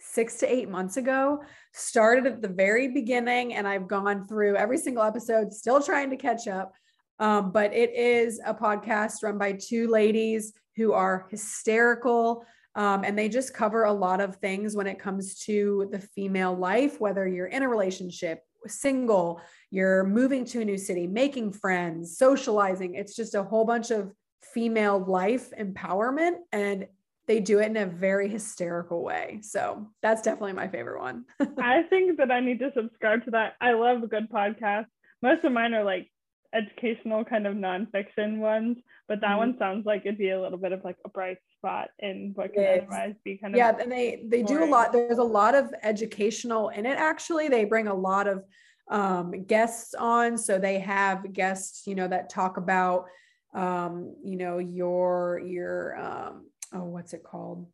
six 0.00 0.36
to 0.38 0.52
eight 0.52 0.68
months 0.68 0.96
ago. 0.96 1.42
Started 1.72 2.26
at 2.26 2.42
the 2.42 2.48
very 2.48 2.88
beginning, 2.88 3.54
and 3.54 3.68
I've 3.68 3.86
gone 3.86 4.26
through 4.26 4.56
every 4.56 4.78
single 4.78 5.02
episode, 5.02 5.52
still 5.52 5.82
trying 5.82 6.10
to 6.10 6.16
catch 6.16 6.48
up. 6.48 6.72
Um, 7.18 7.52
but 7.52 7.74
it 7.74 7.94
is 7.94 8.40
a 8.44 8.54
podcast 8.54 9.22
run 9.22 9.36
by 9.38 9.52
two 9.52 9.88
ladies 9.88 10.54
who 10.76 10.92
are 10.92 11.26
hysterical. 11.30 12.44
Um, 12.74 13.04
and 13.04 13.18
they 13.18 13.28
just 13.28 13.52
cover 13.52 13.84
a 13.84 13.92
lot 13.92 14.20
of 14.20 14.36
things 14.36 14.74
when 14.74 14.86
it 14.86 14.98
comes 14.98 15.38
to 15.40 15.88
the 15.92 15.98
female 15.98 16.54
life, 16.56 17.00
whether 17.00 17.28
you're 17.28 17.46
in 17.46 17.62
a 17.62 17.68
relationship, 17.68 18.42
single, 18.66 19.40
you're 19.70 20.04
moving 20.04 20.44
to 20.46 20.60
a 20.60 20.64
new 20.64 20.78
city, 20.78 21.06
making 21.06 21.52
friends, 21.52 22.16
socializing. 22.16 22.94
It's 22.94 23.16
just 23.16 23.34
a 23.34 23.42
whole 23.42 23.64
bunch 23.64 23.90
of 23.90 24.12
female 24.42 25.04
life 25.04 25.50
empowerment. 25.58 26.36
And 26.52 26.86
they 27.30 27.38
do 27.38 27.60
it 27.60 27.66
in 27.66 27.76
a 27.76 27.86
very 27.86 28.28
hysterical 28.28 29.04
way. 29.04 29.38
So 29.42 29.86
that's 30.02 30.20
definitely 30.20 30.54
my 30.54 30.66
favorite 30.66 30.98
one. 31.00 31.26
I 31.62 31.84
think 31.88 32.18
that 32.18 32.32
I 32.32 32.40
need 32.40 32.58
to 32.58 32.72
subscribe 32.74 33.24
to 33.26 33.30
that. 33.30 33.54
I 33.60 33.70
love 33.70 34.02
a 34.02 34.08
good 34.08 34.28
podcast. 34.28 34.86
Most 35.22 35.44
of 35.44 35.52
mine 35.52 35.72
are 35.72 35.84
like 35.84 36.10
educational 36.52 37.24
kind 37.24 37.46
of 37.46 37.54
nonfiction 37.54 38.38
ones, 38.38 38.78
but 39.06 39.20
that 39.20 39.28
mm-hmm. 39.28 39.38
one 39.38 39.56
sounds 39.60 39.86
like 39.86 40.02
it'd 40.04 40.18
be 40.18 40.30
a 40.30 40.40
little 40.40 40.58
bit 40.58 40.72
of 40.72 40.82
like 40.82 40.96
a 41.04 41.08
bright 41.08 41.36
spot 41.56 41.90
in 42.00 42.32
what 42.34 42.52
can 42.52 42.64
otherwise 42.64 43.14
be 43.22 43.38
kind 43.38 43.54
of 43.54 43.58
yeah. 43.58 43.76
And 43.80 43.92
they 43.92 44.24
they 44.26 44.42
boring. 44.42 44.64
do 44.64 44.64
a 44.64 44.68
lot. 44.68 44.90
There's 44.90 45.18
a 45.18 45.22
lot 45.22 45.54
of 45.54 45.72
educational 45.84 46.70
in 46.70 46.84
it. 46.84 46.98
Actually, 46.98 47.46
they 47.46 47.64
bring 47.64 47.86
a 47.86 47.94
lot 47.94 48.26
of 48.26 48.42
um, 48.90 49.44
guests 49.44 49.94
on, 49.94 50.36
so 50.36 50.58
they 50.58 50.80
have 50.80 51.32
guests, 51.32 51.86
you 51.86 51.94
know, 51.94 52.08
that 52.08 52.28
talk 52.28 52.56
about 52.56 53.04
um, 53.54 54.16
you 54.24 54.36
know 54.36 54.58
your 54.58 55.40
your 55.44 55.96
um, 55.96 56.49
oh, 56.72 56.84
what's 56.84 57.12
it 57.12 57.22
called? 57.22 57.66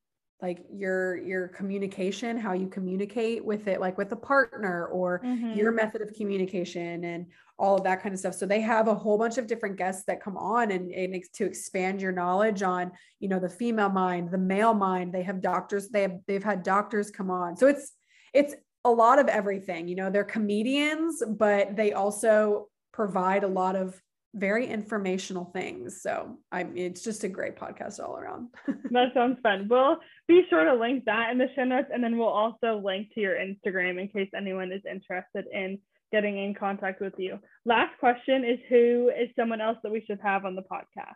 like 0.43 0.65
your 0.71 1.17
your 1.17 1.49
communication 1.49 2.37
how 2.37 2.53
you 2.53 2.69
communicate 2.69 3.43
with 3.43 3.69
it 3.69 3.81
like 3.81 3.97
with 3.97 4.13
a 4.13 4.17
partner 4.17 4.87
or 4.89 5.21
mm-hmm. 5.25 5.53
your 5.53 5.73
method 5.73 6.03
of 6.03 6.13
communication 6.15 7.05
and 7.05 7.27
all 7.59 7.77
of 7.77 7.85
that 7.85 8.03
kind 8.03 8.13
of 8.13 8.19
stuff 8.19 8.35
so 8.35 8.45
they 8.45 8.61
have 8.61 8.87
a 8.87 8.95
whole 8.95 9.17
bunch 9.17 9.39
of 9.39 9.47
different 9.47 9.77
guests 9.77 10.05
that 10.07 10.23
come 10.23 10.37
on 10.37 10.73
and, 10.73 10.93
and 10.93 11.25
to 11.33 11.47
expand 11.47 12.03
your 12.03 12.13
knowledge 12.13 12.63
on 12.63 12.93
you 13.19 13.29
know 13.29 13.39
the 13.39 13.49
female 13.49 13.89
mind 13.89 14.31
the 14.31 14.39
male 14.39 14.75
mind 14.75 15.13
they 15.13 15.23
have 15.23 15.41
doctors 15.41 15.89
they 15.89 16.03
have 16.03 16.19
they've 16.27 16.45
had 16.45 16.63
doctors 16.63 17.11
come 17.11 17.31
on 17.31 17.57
so 17.57 17.67
it's 17.67 17.93
it's 18.35 18.55
a 18.85 18.91
lot 18.91 19.19
of 19.19 19.29
everything 19.29 19.89
you 19.89 19.97
know 19.97 20.11
they're 20.11 20.23
comedians 20.23 21.23
but 21.39 21.75
they 21.77 21.93
also 21.95 22.69
provide 22.93 23.43
a 23.43 23.49
lot 23.49 23.75
of 23.75 24.01
very 24.37 24.67
informational 24.67 25.47
things. 25.47 26.03
So 26.03 26.39
I 26.53 26.65
mean, 26.65 26.79
it's 26.79 27.03
just 27.03 27.25
a 27.25 27.29
great 27.29 27.57
podcast 27.57 28.01
all 28.01 28.17
around. 28.17 28.49
that 28.91 29.15
sounds 29.15 29.39
fun. 29.43 29.67
We'll 29.69 29.97
be 30.29 30.43
sure 30.49 30.65
to 30.65 30.75
link 30.75 31.05
that 31.07 31.31
in 31.33 31.39
the 31.39 31.49
show 31.57 31.65
notes, 31.65 31.89
and 31.93 32.05
then 32.05 32.19
we'll 32.19 32.29
also 32.29 32.81
link 32.85 33.13
to 33.15 33.21
your 33.21 33.35
Instagram 33.35 34.01
in 34.01 34.09
case 34.09 34.29
anyone 34.37 34.73
is 34.73 34.83
interested 34.89 35.47
in 35.53 35.79
getting 36.13 36.39
in 36.39 36.55
contact 36.55 37.01
with 37.01 37.15
you. 37.19 37.39
Last 37.65 37.99
question 37.99 38.45
is 38.45 38.59
who 38.69 39.11
is 39.11 39.29
someone 39.37 39.61
else 39.61 39.79
that 39.83 39.91
we 39.91 40.05
should 40.07 40.21
have 40.23 40.45
on 40.45 40.55
the 40.55 40.63
podcast? 40.63 41.15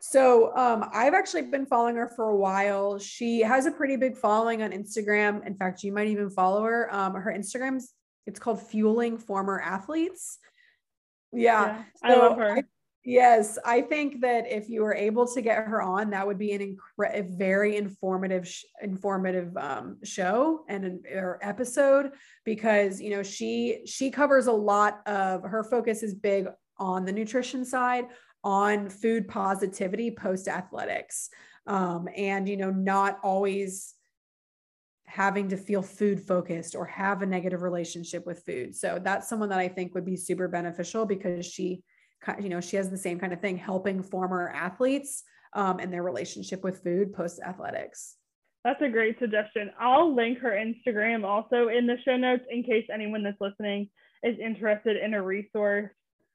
So 0.00 0.54
um, 0.56 0.84
I've 0.92 1.14
actually 1.14 1.42
been 1.42 1.64
following 1.64 1.94
her 1.94 2.08
for 2.08 2.28
a 2.28 2.36
while. 2.36 2.98
She 2.98 3.40
has 3.40 3.66
a 3.66 3.70
pretty 3.70 3.96
big 3.96 4.16
following 4.16 4.62
on 4.62 4.72
Instagram. 4.72 5.46
In 5.46 5.54
fact, 5.54 5.84
you 5.84 5.92
might 5.92 6.08
even 6.08 6.28
follow 6.28 6.64
her. 6.64 6.92
Um, 6.92 7.14
her 7.14 7.32
Instagram's 7.32 7.94
it's 8.26 8.38
called 8.38 8.62
Fueling 8.62 9.18
Former 9.18 9.60
Athletes. 9.60 10.38
Yeah. 11.32 11.78
yeah 11.78 11.82
I 12.02 12.14
love 12.14 12.36
her. 12.36 12.58
I, 12.58 12.62
yes. 13.04 13.58
I 13.64 13.80
think 13.80 14.20
that 14.20 14.50
if 14.50 14.68
you 14.68 14.82
were 14.82 14.94
able 14.94 15.26
to 15.26 15.40
get 15.40 15.66
her 15.66 15.82
on, 15.82 16.10
that 16.10 16.26
would 16.26 16.38
be 16.38 16.52
an 16.52 16.60
incredible, 16.60 17.36
very 17.36 17.76
informative, 17.76 18.46
sh- 18.46 18.64
informative 18.82 19.56
um, 19.56 19.98
show 20.04 20.64
and 20.68 20.84
an 20.84 21.02
or 21.12 21.38
episode 21.42 22.12
because, 22.44 23.00
you 23.00 23.10
know, 23.10 23.22
she, 23.22 23.82
she 23.86 24.10
covers 24.10 24.46
a 24.46 24.52
lot 24.52 25.00
of 25.06 25.42
her 25.42 25.64
focus 25.64 26.02
is 26.02 26.14
big 26.14 26.46
on 26.78 27.04
the 27.04 27.12
nutrition 27.12 27.64
side, 27.64 28.06
on 28.44 28.88
food 28.88 29.28
positivity 29.28 30.10
post 30.10 30.48
athletics. 30.48 31.28
Um, 31.66 32.08
and, 32.16 32.48
you 32.48 32.56
know, 32.56 32.70
not 32.70 33.20
always 33.22 33.94
having 35.12 35.46
to 35.46 35.58
feel 35.58 35.82
food 35.82 36.18
focused 36.18 36.74
or 36.74 36.86
have 36.86 37.20
a 37.20 37.26
negative 37.26 37.60
relationship 37.60 38.24
with 38.24 38.42
food. 38.46 38.74
So 38.74 38.98
that's 38.98 39.28
someone 39.28 39.50
that 39.50 39.58
I 39.58 39.68
think 39.68 39.94
would 39.94 40.06
be 40.06 40.16
super 40.16 40.48
beneficial 40.48 41.04
because 41.04 41.44
she, 41.44 41.82
you 42.40 42.48
know, 42.48 42.62
she 42.62 42.76
has 42.76 42.88
the 42.88 42.96
same 42.96 43.18
kind 43.20 43.30
of 43.34 43.40
thing, 43.42 43.58
helping 43.58 44.02
former 44.02 44.48
athletes 44.48 45.24
um, 45.52 45.80
and 45.80 45.92
their 45.92 46.02
relationship 46.02 46.64
with 46.64 46.82
food 46.82 47.12
post 47.12 47.40
athletics. 47.46 48.16
That's 48.64 48.80
a 48.80 48.88
great 48.88 49.18
suggestion. 49.18 49.70
I'll 49.78 50.16
link 50.16 50.38
her 50.38 50.52
Instagram 50.52 51.26
also 51.26 51.68
in 51.68 51.86
the 51.86 51.96
show 52.06 52.16
notes 52.16 52.44
in 52.50 52.62
case 52.62 52.86
anyone 52.90 53.22
that's 53.22 53.36
listening 53.38 53.90
is 54.22 54.38
interested 54.42 54.96
in 54.96 55.12
a 55.12 55.22
resource 55.22 55.90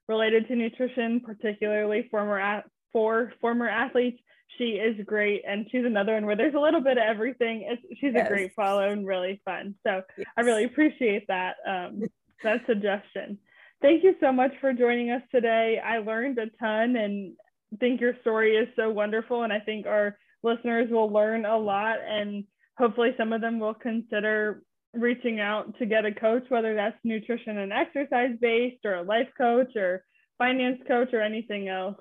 related 0.06 0.46
to 0.46 0.54
nutrition, 0.54 1.18
particularly 1.18 2.06
former 2.12 2.62
for 2.92 3.32
former 3.40 3.68
athletes 3.68 4.20
she 4.56 4.70
is 4.72 4.96
great 5.06 5.42
and 5.46 5.66
she's 5.70 5.84
another 5.84 6.14
one 6.14 6.26
where 6.26 6.36
there's 6.36 6.54
a 6.54 6.60
little 6.60 6.80
bit 6.80 6.98
of 6.98 7.04
everything. 7.04 7.68
It's, 7.68 8.00
she's 8.00 8.14
yes. 8.14 8.26
a 8.26 8.28
great 8.28 8.54
follow 8.54 8.88
and 8.88 9.06
really 9.06 9.40
fun. 9.44 9.74
So 9.86 10.02
yes. 10.16 10.26
i 10.36 10.40
really 10.40 10.64
appreciate 10.64 11.26
that 11.28 11.56
um, 11.66 12.02
that 12.42 12.62
suggestion. 12.66 13.38
Thank 13.80 14.02
you 14.02 14.14
so 14.20 14.32
much 14.32 14.52
for 14.60 14.72
joining 14.72 15.10
us 15.10 15.22
today. 15.30 15.80
I 15.84 15.98
learned 15.98 16.38
a 16.38 16.46
ton 16.58 16.96
and 16.96 17.34
think 17.78 18.00
your 18.00 18.14
story 18.22 18.56
is 18.56 18.68
so 18.76 18.88
wonderful 18.88 19.42
and 19.42 19.52
i 19.52 19.58
think 19.58 19.86
our 19.86 20.16
listeners 20.42 20.88
will 20.90 21.12
learn 21.12 21.44
a 21.44 21.58
lot 21.58 21.98
and 22.02 22.44
hopefully 22.78 23.10
some 23.18 23.30
of 23.32 23.42
them 23.42 23.58
will 23.58 23.74
consider 23.74 24.62
reaching 24.94 25.38
out 25.38 25.78
to 25.78 25.84
get 25.84 26.06
a 26.06 26.12
coach 26.12 26.44
whether 26.48 26.74
that's 26.74 26.96
nutrition 27.04 27.58
and 27.58 27.70
exercise 27.70 28.30
based 28.40 28.84
or 28.86 28.94
a 28.94 29.02
life 29.02 29.28
coach 29.36 29.76
or 29.76 30.02
finance 30.38 30.78
coach 30.86 31.12
or 31.12 31.20
anything 31.20 31.68
else. 31.68 31.96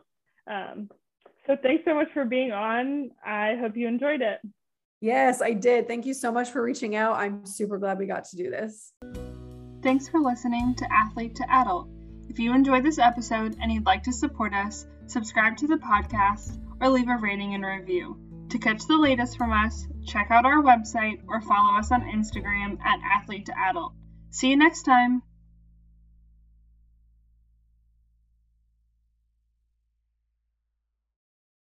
Um, 0.50 0.90
so 1.48 1.56
thanks 1.62 1.86
so 1.86 1.96
much 1.96 2.10
for 2.14 2.26
being 2.26 2.52
on. 2.52 3.12
I 3.26 3.56
hope 3.60 3.76
you 3.76 3.88
enjoyed 3.88 4.22
it. 4.22 4.40
Yes, 5.00 5.42
I 5.42 5.54
did. 5.54 5.88
Thank 5.88 6.06
you 6.06 6.14
so 6.14 6.32
much 6.32 6.50
for 6.50 6.62
reaching 6.62 6.96
out. 6.96 7.18
I'm 7.18 7.46
super 7.46 7.78
glad 7.78 8.00
we 8.00 8.06
got 8.06 8.26
to 8.26 8.36
do 8.36 8.50
this. 8.50 8.94
Thanks 9.84 10.10
for 10.10 10.20
listening 10.20 10.76
to 10.76 10.92
Athlete 10.92 11.36
to 11.36 11.46
Adult. 11.50 11.90
If 12.30 12.40
you 12.40 12.54
enjoyed 12.54 12.84
this 12.84 13.00
episode 13.00 13.56
and 13.62 13.72
you'd 13.72 13.86
like 13.86 14.04
to 14.04 14.12
support 14.12 14.54
us, 14.54 14.86
subscribe 15.06 15.56
to 15.58 15.68
the 15.68 15.78
podcast 15.78 16.60
or 16.82 16.90
leave 16.90 17.08
a 17.08 17.18
rating 17.18 17.54
and 17.54 17.66
review. 17.66 18.20
To 18.50 18.58
catch 18.58 18.86
the 18.88 18.98
latest 18.98 19.38
from 19.38 19.52
us, 19.52 19.88
check 20.06 20.28
out 20.32 20.46
our 20.46 20.64
website 20.64 21.22
or 21.28 21.42
follow 21.42 21.78
us 21.78 21.92
on 21.92 22.02
Instagram 22.02 22.80
at 22.84 23.00
Athlete 23.04 23.46
to 23.46 23.54
Adult. 23.58 23.94
See 24.32 24.50
you 24.50 24.58
next 24.58 24.84
time. 24.84 25.22